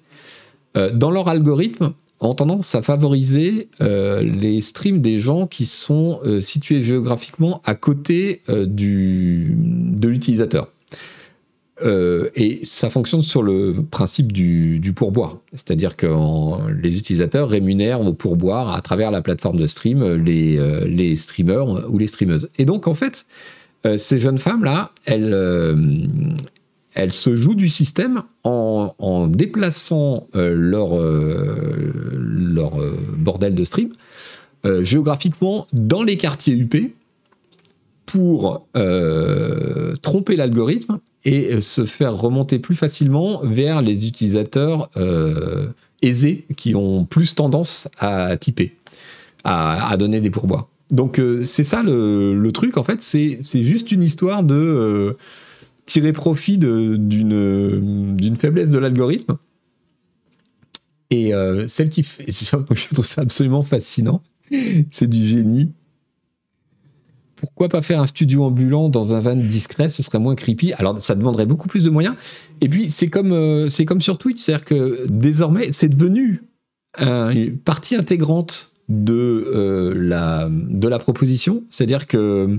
[0.93, 7.63] dans leur algorithme, ont tendance à favoriser les streams des gens qui sont situés géographiquement
[7.65, 10.69] à côté du, de l'utilisateur.
[11.83, 15.39] Euh, et ça fonctionne sur le principe du, pourboire.
[15.53, 16.07] C'est-à-dire que
[16.71, 21.99] les utilisateurs rémunèrent au pourboire à travers la plateforme de stream les, euh, streamers ou
[21.99, 22.49] les streameuses.
[22.59, 23.27] Et donc, en fait,
[23.85, 25.33] euh, ces jeunes femmes-là, elles,
[27.11, 32.73] se jouent du système en, en déplaçant leur, leur
[33.19, 33.91] bordel de stream
[34.81, 36.75] géographiquement dans les quartiers UP
[38.07, 38.67] pour
[40.03, 45.67] tromper l'algorithme et euh, se faire remonter plus facilement vers les utilisateurs euh,
[46.01, 48.77] aisés qui ont plus tendance à typer,
[49.45, 50.69] à, donner des pourboires.
[50.91, 55.17] Donc euh, c'est ça le, truc, en fait, c'est juste une histoire de
[55.85, 59.37] tirer profit d'une faiblesse de l'algorithme.
[61.11, 61.33] Et
[61.67, 64.23] celle qui fait, je trouve ça absolument fascinant,
[64.93, 65.73] c'est du génie
[67.37, 70.73] pourquoi pas faire un studio ambulant dans un van discret Ce serait moins creepy.
[70.75, 72.17] Alors, ça demanderait beaucoup plus de moyens.
[72.61, 76.43] Et puis, c'est comme, euh, c'est comme sur Twitch, c'est-à-dire que désormais, c'est devenu
[76.99, 79.13] une partie intégrante de,
[79.55, 81.63] euh, la, de la proposition.
[81.69, 82.59] C'est-à-dire que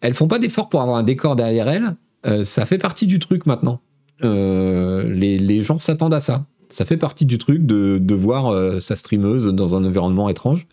[0.00, 1.94] elles font pas d'efforts pour avoir un décor derrière elles.
[2.26, 3.80] Euh, ça fait partie du truc maintenant.
[4.22, 6.46] Les, les, gens s'attendent à ça.
[6.70, 10.66] Ça fait partie du truc de, de voir sa streameuse dans un environnement étrange.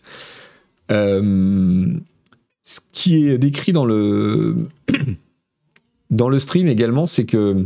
[0.90, 1.86] Euh,
[2.66, 4.56] ce qui est décrit dans le,
[6.10, 7.64] dans le stream également, c'est que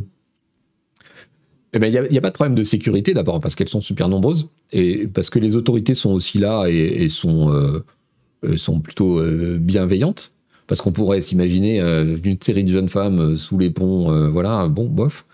[1.73, 4.11] Eh ben, il n'y a, pas de problème de sécurité d'abord parce qu'elles sont super
[4.11, 9.23] nombreuses et parce que les autorités sont aussi là et, sont, euh, sont plutôt
[9.59, 10.35] bienveillantes.
[10.67, 15.27] Parce qu'on pourrait s'imaginer une série de jeunes femmes sous les ponts, voilà, bon, bof.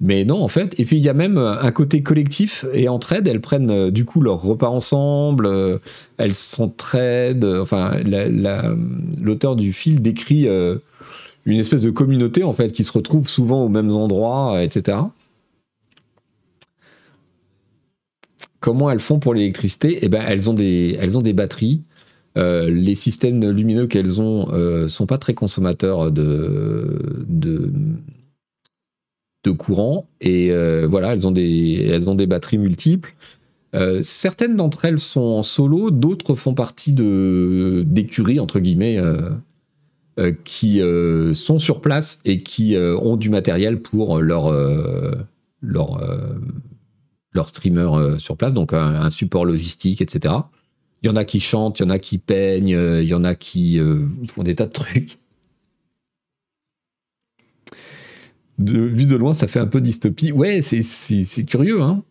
[0.00, 0.78] Mais non, en fait.
[0.78, 3.26] Et puis il y a même un côté collectif et entraide.
[3.26, 5.46] Elles prennent euh, du coup leur repas ensemble.
[5.46, 5.78] Euh,
[6.18, 7.44] elles s'entraident.
[7.44, 7.96] Enfin,
[9.20, 10.78] l'auteur du film décrit euh,
[11.46, 14.98] une espèce de communauté en fait qui se retrouve souvent aux mêmes endroits, etc.
[18.60, 19.98] Comment elles font pour l'électricité?
[20.02, 21.82] Eh ben, elles ont des, elles ont des batteries.
[22.36, 27.72] les systèmes lumineux qu'elles ont euh, sont pas très consommateurs de, de
[29.44, 33.14] de courant et euh, voilà, elles ont des, elles ont des batteries multiples.
[33.74, 40.32] Euh, certaines d'entre elles sont en solo, d'autres font partie de d'écuries entre guillemets euh,
[40.44, 40.80] qui
[41.34, 44.52] sont sur place et qui ont du matériel pour leur
[45.62, 50.34] leur streamer sur place, donc un, support logistique, etc.
[51.02, 53.22] Il y en a qui chantent, il y en a qui peignent, il y en
[53.22, 53.78] a qui
[54.26, 55.20] font des tas de trucs.
[58.58, 60.32] De, vu de loin, ça fait un peu dystopie.
[60.32, 62.02] Ouais, c'est curieux, hein.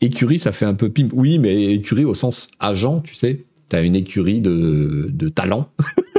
[0.00, 1.10] Écurie, ça fait un peu pimp.
[1.14, 3.44] Oui, mais écurie au sens agent, tu sais.
[3.68, 5.70] T'as une écurie de, de talent.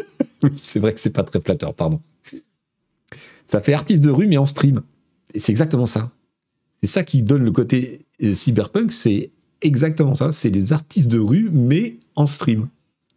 [0.58, 2.02] c'est vrai que c'est pas très flatteur, pardon.
[3.46, 4.82] Ça fait artiste de rue, mais en stream.
[5.34, 6.12] Et c'est exactement ça.
[6.82, 9.32] C'est ça qui donne le côté euh, cyberpunk, c'est
[9.62, 10.32] exactement ça.
[10.32, 12.68] C'est les artistes de rue, mais en stream.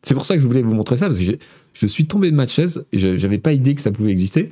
[0.02, 1.38] C'est pour ça que je voulais vous montrer ça, parce que
[1.72, 4.50] je suis tombé de ma chaise, et j'avais pas idée que ça pouvait exister.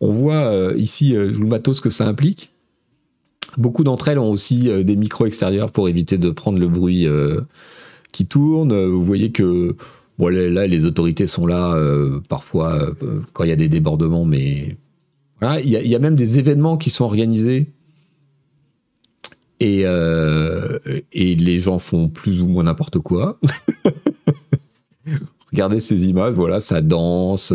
[0.00, 2.52] On voit euh, ici euh, le matos que ça implique.
[3.56, 7.06] Beaucoup d'entre elles ont aussi euh, des micros extérieurs pour éviter de prendre le bruit
[8.12, 8.84] qui tourne.
[8.84, 9.76] Vous voyez que
[10.18, 11.76] bon, là, les autorités sont là
[12.28, 12.92] parfois
[13.32, 14.76] quand il y a des débordements, mais
[15.42, 17.70] il y, a même des événements qui sont organisés
[19.60, 19.84] et
[21.12, 23.38] les gens font plus ou moins n'importe quoi.
[25.52, 27.52] regardez ces images, voilà, ça danse.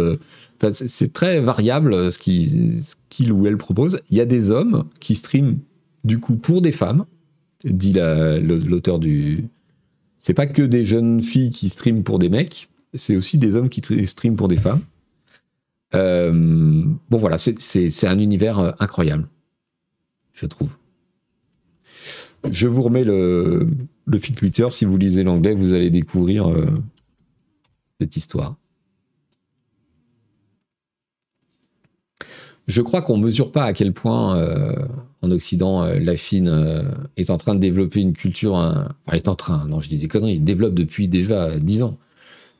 [0.71, 2.19] c'est très variable euh, ce
[3.09, 3.99] qu'il ou elle propose.
[4.09, 5.59] Il y a des hommes qui streament
[6.03, 7.05] du coup pour des femmes,
[7.63, 9.45] dit l'auteur du.
[10.19, 13.69] C'est pas que des jeunes filles qui streament pour des mecs, c'est aussi des hommes
[13.69, 14.81] qui streament pour des femmes.
[15.95, 16.31] Euh,
[17.09, 19.27] bon voilà, c'est un univers euh, incroyable,
[20.33, 20.69] je trouve.
[22.51, 23.69] Je vous remets le,
[24.05, 24.67] le fil Twitter.
[24.69, 26.53] Si vous lisez l'anglais, vous allez découvrir
[28.03, 28.55] cette histoire.
[32.67, 34.75] Je crois qu'on ne mesure pas à quel point euh,
[35.21, 36.83] en Occident euh, la Chine euh,
[37.17, 38.57] est en train de développer une culture,
[39.11, 41.97] est en train, non je dis des conneries, développe depuis déjà dix ans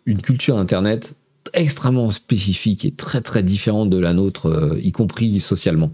[0.06, 1.16] une culture Internet
[1.54, 5.92] extrêmement spécifique et très très différente de la nôtre, y compris socialement.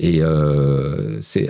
[0.00, 0.22] Et
[1.20, 1.48] c'est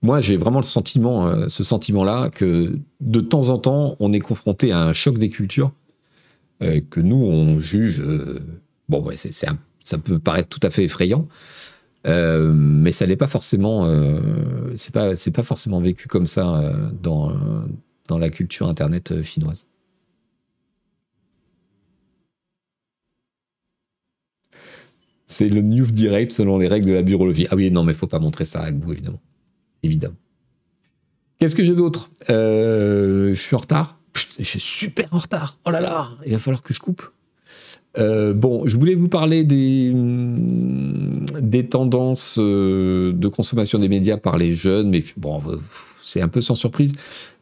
[0.00, 4.72] moi j'ai vraiment le sentiment, ce sentiment-là que de temps en temps on est confronté
[4.72, 5.72] à un choc des cultures
[6.62, 8.00] euh, que nous, on juge.
[8.00, 8.40] Euh,
[8.88, 11.28] bon, ouais, ça peut paraître tout à fait effrayant,
[12.06, 13.88] euh, mais ça n'est pas forcément.
[14.76, 16.72] c'est pas, pas forcément vécu comme ça
[17.02, 17.32] dans,
[18.08, 19.64] dans la culture internet chinoise.
[25.26, 27.46] C'est le news direct selon les règles de la biologie.
[27.50, 29.20] Ah oui, non, mais il faut pas montrer ça avec vous, évidemment.
[29.82, 30.16] Évidemment.
[31.38, 32.10] Qu'est-ce que j'ai d'autre?
[32.28, 33.98] Je suis en retard
[34.38, 35.58] je suis super en retard.
[35.64, 37.08] Oh là là, il va falloir que je coupe.
[37.96, 44.36] Euh, bon, je voulais vous parler des, mm, tendances euh, de consommation des médias par
[44.36, 45.40] les jeunes, mais bon,
[46.02, 46.92] c'est un peu sans surprise.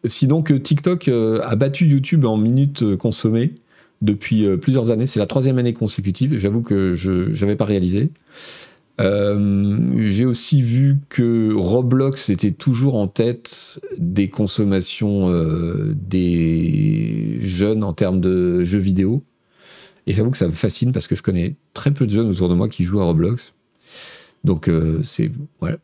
[0.04, 3.54] Sinon que TikTok euh, a battu YouTube en minutes consommées
[4.02, 5.06] depuis plusieurs années.
[5.06, 6.36] C'est la troisième année consécutive.
[6.36, 8.10] J'avoue que je n'avais pas réalisé.
[9.02, 17.82] Euh, j'ai aussi vu que Roblox était toujours en tête des consommations euh, des jeunes
[17.82, 19.24] en termes de jeux vidéo.
[20.06, 22.48] Et j'avoue que ça me fascine parce que je connais très peu de jeunes autour
[22.48, 23.54] de moi qui jouent à Roblox.
[24.44, 25.30] Donc euh, c'est
[25.60, 25.78] voilà.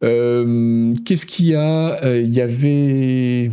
[0.00, 2.18] Qu'est-ce qu'il y a?
[2.18, 3.50] Il y avait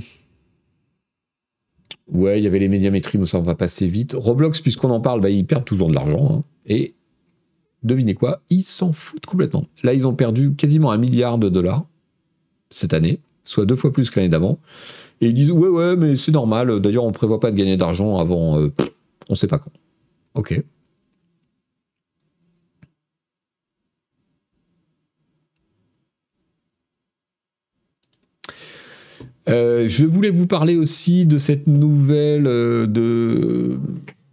[2.11, 4.13] ouais, il y avait les médiamétries, mais ça on va passer vite.
[4.13, 6.27] Roblox, puisqu'on en parle, bah, ils perdent toujours de l'argent.
[6.31, 6.43] Hein.
[6.67, 6.93] Et
[7.85, 9.65] devinez quoi, ils s'en foutent complètement.
[9.83, 11.85] Là, ils ont perdu quasiment un milliard de dollars
[12.69, 14.59] cette année, soit deux fois plus que l'année d'avant.
[15.21, 16.79] Et ils disent ouais ouais mais c'est normal.
[16.81, 18.71] D'ailleurs on prévoit pas de gagner d'argent avant on euh,
[19.29, 19.71] on sait pas quand.
[20.33, 20.61] Ok.
[29.47, 33.77] Euh, je voulais vous parler aussi de cette nouvelle euh, de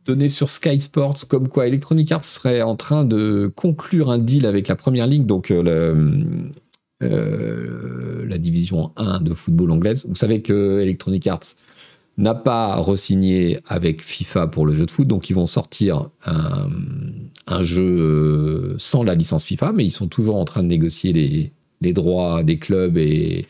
[0.04, 4.46] données sur Sky Sports comme quoi Electronic Arts serait en train de conclure un deal
[4.46, 6.10] avec la première ligue, donc euh,
[7.02, 10.04] euh, la division 1 de football anglaise.
[10.08, 11.54] Vous savez que Electronic Arts
[12.18, 17.62] n'a pas re-signé avec FIFA pour le jeu de foot, donc ils vont sortir un,
[17.62, 21.92] jeu euh, sans la licence FIFA, mais ils sont toujours en train de négocier les,
[21.92, 23.46] droits des clubs et,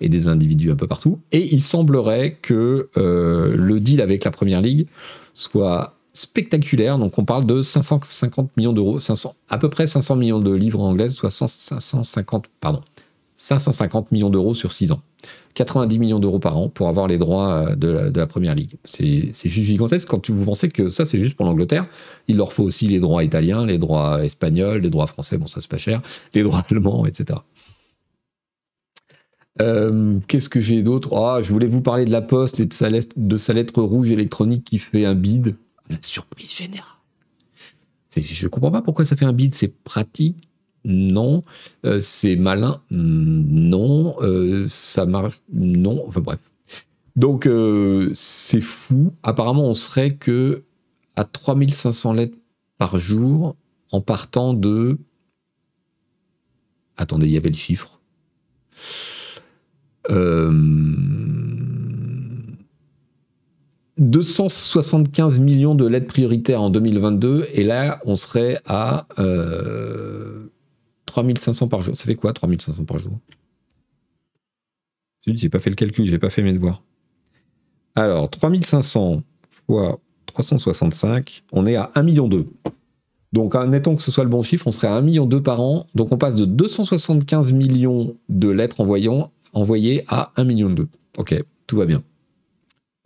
[0.00, 1.18] des individus un peu partout.
[1.32, 4.86] Et il semblerait que le deal avec la Première Ligue
[5.38, 6.98] soit spectaculaire.
[6.98, 10.80] Donc on parle de 550 millions d'euros, 500, à peu près 500 millions de livres
[10.80, 12.82] anglaises, soit 550, pardon,
[13.36, 15.00] 550 millions d'euros sur 6 ans.
[15.54, 18.76] 90 millions d'euros par an pour avoir les droits euh, de la, première ligue.
[18.84, 21.86] C'est juste gigantesque quand vous pensez que ça, c'est juste pour l'Angleterre.
[22.28, 25.60] Il leur faut aussi les droits italiens, les droits espagnols, les droits français, bon, ça,
[25.60, 26.00] c'est pas cher,
[26.34, 27.40] les droits allemands, etc.
[29.60, 31.16] Euh, qu'est-ce que j'ai d'autre?
[31.16, 33.82] Ah, Je voulais vous parler de la Poste et de sa, lettre, de sa lettre
[33.82, 35.56] rouge électronique qui fait un bid.
[35.90, 36.86] La surprise générale.
[38.16, 39.54] Je ne comprends pas pourquoi ça fait un bid.
[39.54, 40.48] C'est pratique,
[40.84, 41.42] non.
[41.84, 44.16] Euh, c'est malin, non.
[44.20, 46.04] Euh, ça marche, non.
[46.06, 46.40] Enfin bref.
[47.16, 47.48] Donc
[48.14, 49.12] c'est fou.
[49.24, 50.62] Apparemment, on serait que
[51.16, 52.36] à 3500 lettres
[52.78, 53.56] par jour
[53.90, 54.98] en partant de.
[56.96, 58.00] Attendez, il y avait le chiffre.
[63.98, 69.06] 275 millions de lettres prioritaires en 2022 et là on serait à
[71.06, 71.96] 3500 par jour.
[71.96, 73.18] Ça fait quoi 3500 par jour?
[75.26, 76.82] J'ai pas fait le calcul, j'ai pas fait mes devoirs.
[77.94, 82.28] Alors, 3500 fois 365, on est à 1,2 million.
[83.32, 85.86] Donc, admettons que ce soit le bon chiffre, on serait à 1,2 million par an.
[85.94, 88.80] Donc, on passe de 275 millions de lettres
[89.52, 90.74] envoyées à 1,2 million.
[91.16, 92.02] Ok, tout va bien.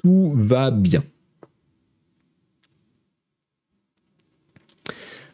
[0.02, 1.02] Tout va bien.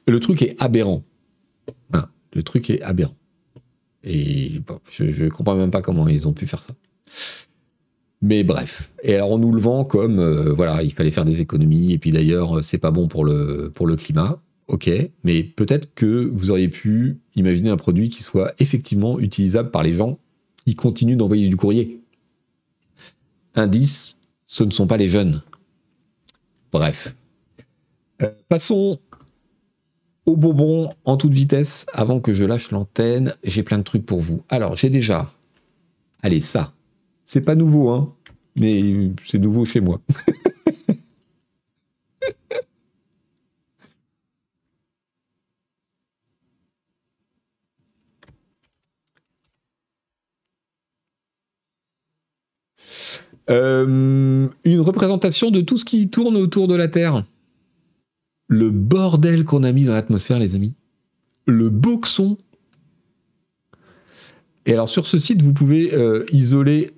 [0.07, 1.05] Le truc est aberrant.
[2.35, 3.17] Le truc est aberrant.
[4.05, 4.61] Et
[4.91, 6.75] je ne comprends même pas comment ils ont pu faire ça.
[8.21, 8.93] Mais bref.
[9.03, 11.99] Et alors on nous le vend comme euh, voilà, il fallait faire des économies et
[11.99, 14.43] puis d'ailleurs c'est pas bon pour le pour le climat.
[14.67, 14.91] Ok,
[15.25, 19.95] mais peut-être que vous auriez pu imaginer un produit qui soit effectivement utilisable par les
[19.95, 20.19] gens
[20.69, 22.03] qui continuent d'envoyer du courrier.
[23.55, 25.43] Indice, ce ne sont pas les jeunes.
[26.73, 27.17] Bref.
[28.21, 28.99] Euh, passons
[30.27, 33.35] au bonbon en toute vitesse avant que je lâche l'antenne.
[33.45, 34.43] J'ai plein de trucs pour vous.
[34.51, 35.33] Alors, j'ai déjà.
[36.23, 36.75] Allez, ça.
[37.25, 38.15] C'est pas nouveau, hein,
[38.55, 40.03] mais c'est nouveau chez moi.
[53.51, 57.25] Euh, une représentation de tout ce qui tourne autour de la Terre
[58.51, 60.73] le bordel qu'on a mis dans l'atmosphère, les amis.
[61.47, 62.39] Le boxon.
[64.65, 66.93] Et alors sur ce site, vous pouvez euh, isoler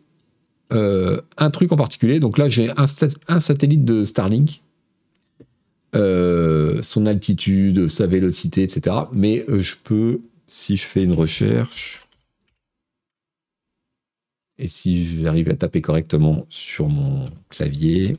[0.73, 2.21] euh, un truc en particulier.
[2.21, 4.63] Donc là, j'ai un, satellite de Starlink.
[5.93, 8.97] Son altitude, sa vélocité, etc.
[9.13, 12.01] Mais je peux, si je fais une recherche,
[14.61, 18.15] et si j'arrive à taper correctement sur mon clavier,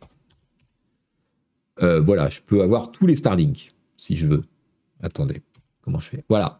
[1.83, 4.43] euh, voilà, je peux avoir tous les Starlink, si je veux.
[5.01, 5.43] Attendez,
[5.81, 6.25] comment je fais?
[6.29, 6.59] Voilà.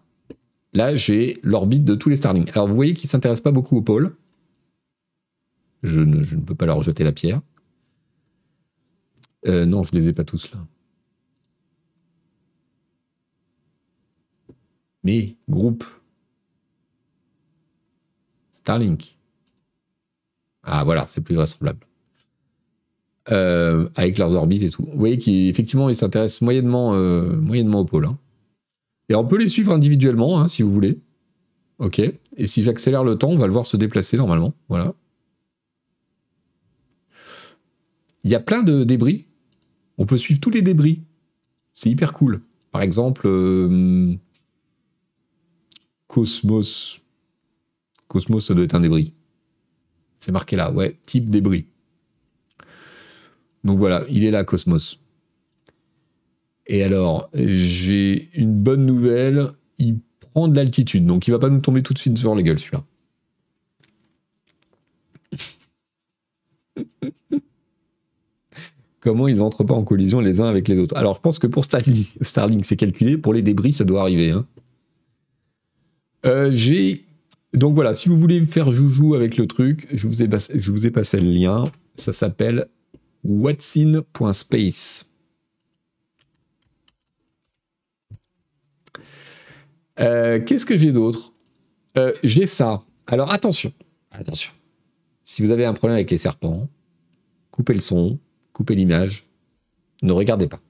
[0.74, 2.50] Là, j'ai l'orbite de tous les Starlink.
[2.56, 4.16] Alors, vous voyez qu'ils ne s'intéressent pas beaucoup au pôle.
[5.82, 7.42] Je ne, peux pas leur jeter la pierre.
[9.48, 10.60] Euh, non, je ne les ai pas tous là.
[15.04, 15.84] Mais, groupe.
[18.52, 19.18] Starlink.
[20.64, 21.80] Ah, voilà, c'est plus vraisemblable.
[23.32, 24.84] Euh, avec leurs orbites et tout.
[24.92, 28.06] Vous voyez qu'effectivement, ils s'intéressent moyennement, euh, moyennement au pôle.
[28.06, 28.18] Hein.
[29.10, 31.00] Et on peut les suivre individuellement, hein, si vous voulez.
[31.80, 32.00] Ok.
[32.00, 34.54] Et si j'accélère le temps, on va le voir se déplacer normalement.
[34.70, 34.94] Voilà.
[38.24, 39.26] Il y a plein de débris.
[39.98, 41.02] On peut suivre tous les débris.
[41.74, 42.42] C'est hyper cool.
[42.72, 44.16] Par exemple, euh,
[46.08, 47.02] Cosmos.
[48.08, 49.14] Cosmos, ça doit être un débris.
[50.22, 51.66] C'est marqué là, ouais, type débris.
[53.64, 55.00] Donc voilà, il est là, Cosmos.
[56.68, 59.48] Et alors, j'ai une bonne nouvelle,
[59.80, 62.44] il prend de l'altitude, donc il va pas nous tomber tout de suite sur les
[62.44, 62.84] gueules, celui-là.
[69.00, 71.48] Comment ils entrent pas en collision les uns avec les autres Alors, je pense que
[71.48, 73.18] pour Starlink, c'est calculé.
[73.18, 74.30] Pour les débris, ça doit arriver.
[74.30, 74.46] Hein.
[76.28, 77.06] Euh, j'ai
[77.54, 81.32] donc voilà, si vous voulez faire joujou avec le truc, je vous ai, passé le
[81.32, 81.72] lien.
[81.96, 82.68] Ça s'appelle
[83.24, 85.06] whatsin.space.
[90.00, 91.34] Euh, qu'est-ce que j'ai d'autre?
[91.98, 92.84] Euh, j'ai ça.
[93.06, 93.74] Alors attention,
[94.12, 94.52] attention.
[95.26, 96.70] Si vous avez un problème avec les serpents,
[97.52, 98.18] coupez le son,
[98.54, 99.28] coupez l'image,
[100.02, 100.62] ne regardez pas.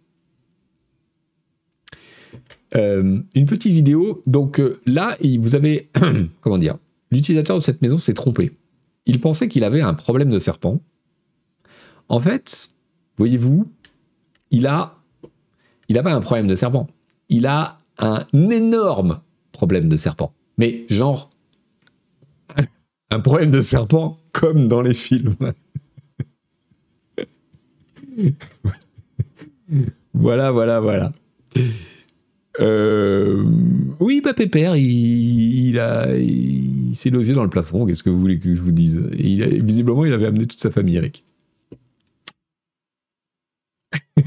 [2.76, 4.22] Euh, une petite vidéo.
[4.26, 5.90] Donc euh, là, vous avez,
[6.42, 6.78] comment dire,
[7.12, 8.52] l'utilisateur de cette maison s'est trompé.
[9.06, 10.80] Il pensait qu'il avait un problème de serpent.
[12.08, 12.70] En fait,
[13.18, 13.70] voyez-vous,
[14.52, 14.96] il a,
[15.90, 16.88] il n'a pas un problème de serpent.
[17.30, 19.20] Il a un énorme
[19.52, 20.34] problème de serpent.
[20.58, 21.30] Mais genre,
[23.10, 25.36] un problème de serpent comme dans les films.
[30.14, 31.12] voilà, voilà, voilà.
[32.60, 33.44] Euh,
[34.00, 37.86] oui, bah Pépère, il, a, il, s'est logé dans le plafond.
[37.86, 39.02] Qu'est-ce que vous voulez que je vous dise?
[39.18, 41.24] Il a- Visiblement, il avait amené toute sa famille avec.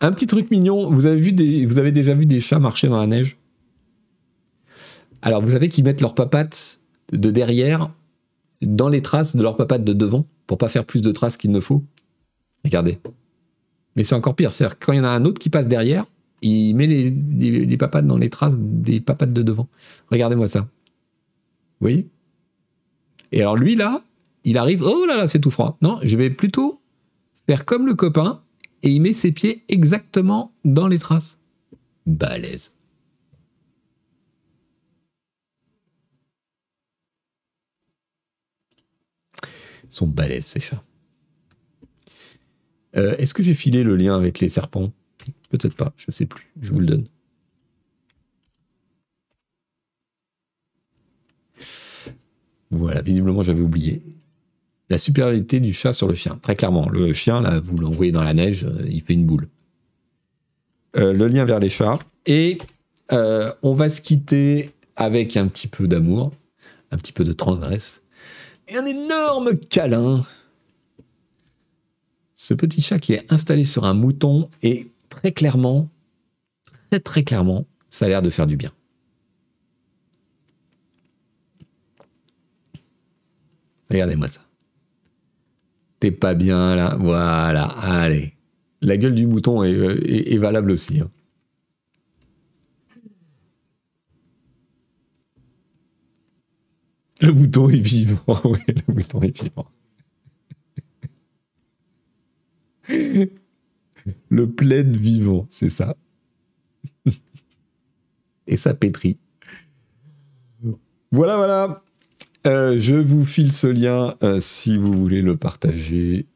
[0.00, 0.90] Un petit truc mignon.
[0.90, 3.38] Vous avez vu des, vous avez déjà vu des chats marcher dans la neige?
[5.22, 6.80] Alors, vous savez qu'ils mettent leurs papates
[7.12, 7.90] de derrière
[8.62, 11.52] dans les traces de leurs papates de devant pour pas faire plus de traces qu'il
[11.52, 11.84] ne faut?
[12.64, 12.98] Regardez.
[13.96, 14.52] Mais c'est encore pire.
[14.52, 16.04] C'est-à-dire quand il y en a un autre qui passe derrière,
[16.42, 19.68] il met les, papates dans les traces des papates de devant.
[20.10, 20.60] Regardez-moi ça.
[20.60, 20.68] Vous
[21.80, 22.08] voyez?
[23.32, 24.02] Et alors lui, là,
[24.44, 24.82] il arrive.
[24.82, 25.78] Oh là là, c'est tout froid.
[25.82, 26.80] Non, je vais plutôt
[27.46, 28.42] faire comme le copain
[28.82, 31.38] et il met ses pieds exactement dans les traces.
[32.06, 32.74] Balèze.
[39.42, 40.82] Ils sont balèzes, ces chats.
[42.96, 44.92] Euh, Est-ce que j'ai filé le lien avec les serpents?
[45.50, 46.50] Peut-être pas, je sais plus.
[46.62, 47.06] Je vous le donne.
[52.70, 54.00] Voilà, visiblement j'avais oublié.
[54.88, 56.38] La supériorité du chat sur le chien.
[56.40, 59.48] Très clairement, le chien, là, vous l'envoyez dans la neige, euh, il fait une boule.
[60.96, 61.98] Euh, le lien vers les chats.
[62.26, 62.58] Et
[63.12, 66.32] euh, on va se quitter avec un petit peu d'amour,
[66.90, 68.00] un petit peu de tendresse
[68.70, 70.24] et un énorme câlin.
[72.36, 75.90] Ce petit chat qui est installé sur un mouton et très clairement,
[76.90, 78.72] très très clairement, ça a l'air de faire du bien.
[83.90, 84.40] Regardez-moi ça.
[85.98, 88.34] T'es pas bien là, voilà, allez.
[88.80, 91.00] La gueule du mouton est, euh, valable aussi.
[91.00, 91.10] hein.
[97.20, 99.66] Le mouton est vivant, oui, le mouton est vivant.
[104.28, 105.96] Le plaid vivant, c'est ça.
[108.46, 109.18] Et ça pétrit.
[111.12, 111.82] Voilà, voilà.
[112.46, 116.26] Euh, je vous file ce lien euh, si vous voulez le partager.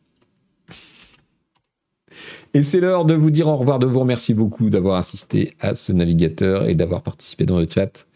[2.53, 5.75] Et c'est l'heure de vous dire au revoir, de vous remercier beaucoup d'avoir assisté à
[5.75, 8.07] ce navigateur et d'avoir participé dans le chat.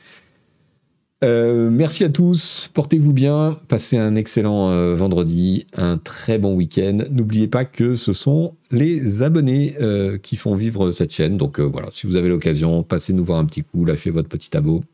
[1.24, 6.99] Euh, merci à tous, portez-vous bien, passez un excellent euh, vendredi, un très bon week-end.
[7.11, 11.36] N'oubliez pas que ce sont les abonnés euh, qui font vivre cette chaîne.
[11.36, 14.57] Donc voilà, si vous avez l'occasion, passez nous voir un petit coup, lâchez votre petit
[14.57, 14.85] abo.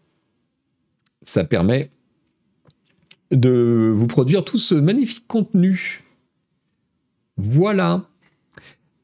[1.25, 1.91] Ça permet
[3.31, 6.05] de vous produire tout ce magnifique contenu.
[7.37, 8.05] Voilà.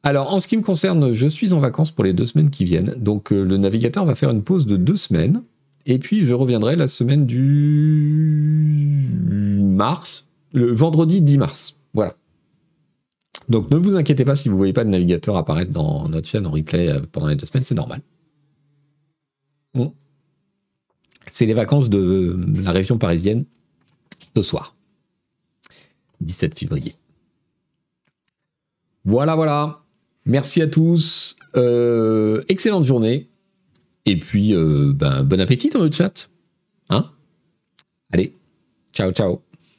[0.02, 2.64] Alors, en ce qui me concerne, je suis en vacances pour les deux semaines qui
[2.64, 2.94] viennent.
[2.96, 5.42] Donc, le navigateur va faire une pause de deux semaines.
[5.90, 9.08] Et puis, je reviendrai la semaine du
[9.58, 11.74] mars, le vendredi 10 mars.
[11.94, 12.14] Voilà.
[13.48, 16.28] Donc, ne vous inquiétez pas si vous ne voyez pas de navigateur apparaître dans notre
[16.28, 18.02] chaîne en replay euh, pendant les deux semaines, c'est normal.
[21.32, 23.44] C'est les vacances de la région parisienne
[24.36, 24.76] ce soir.
[26.20, 26.94] 17 février.
[29.04, 29.82] Voilà, voilà.
[30.24, 31.36] Merci à tous.
[31.56, 33.29] Euh, excellente journée.
[34.06, 36.30] Et puis, euh, ben, bon appétit dans le chat.
[36.88, 37.10] Hein
[38.12, 38.34] Allez,
[38.92, 39.42] ciao, ciao.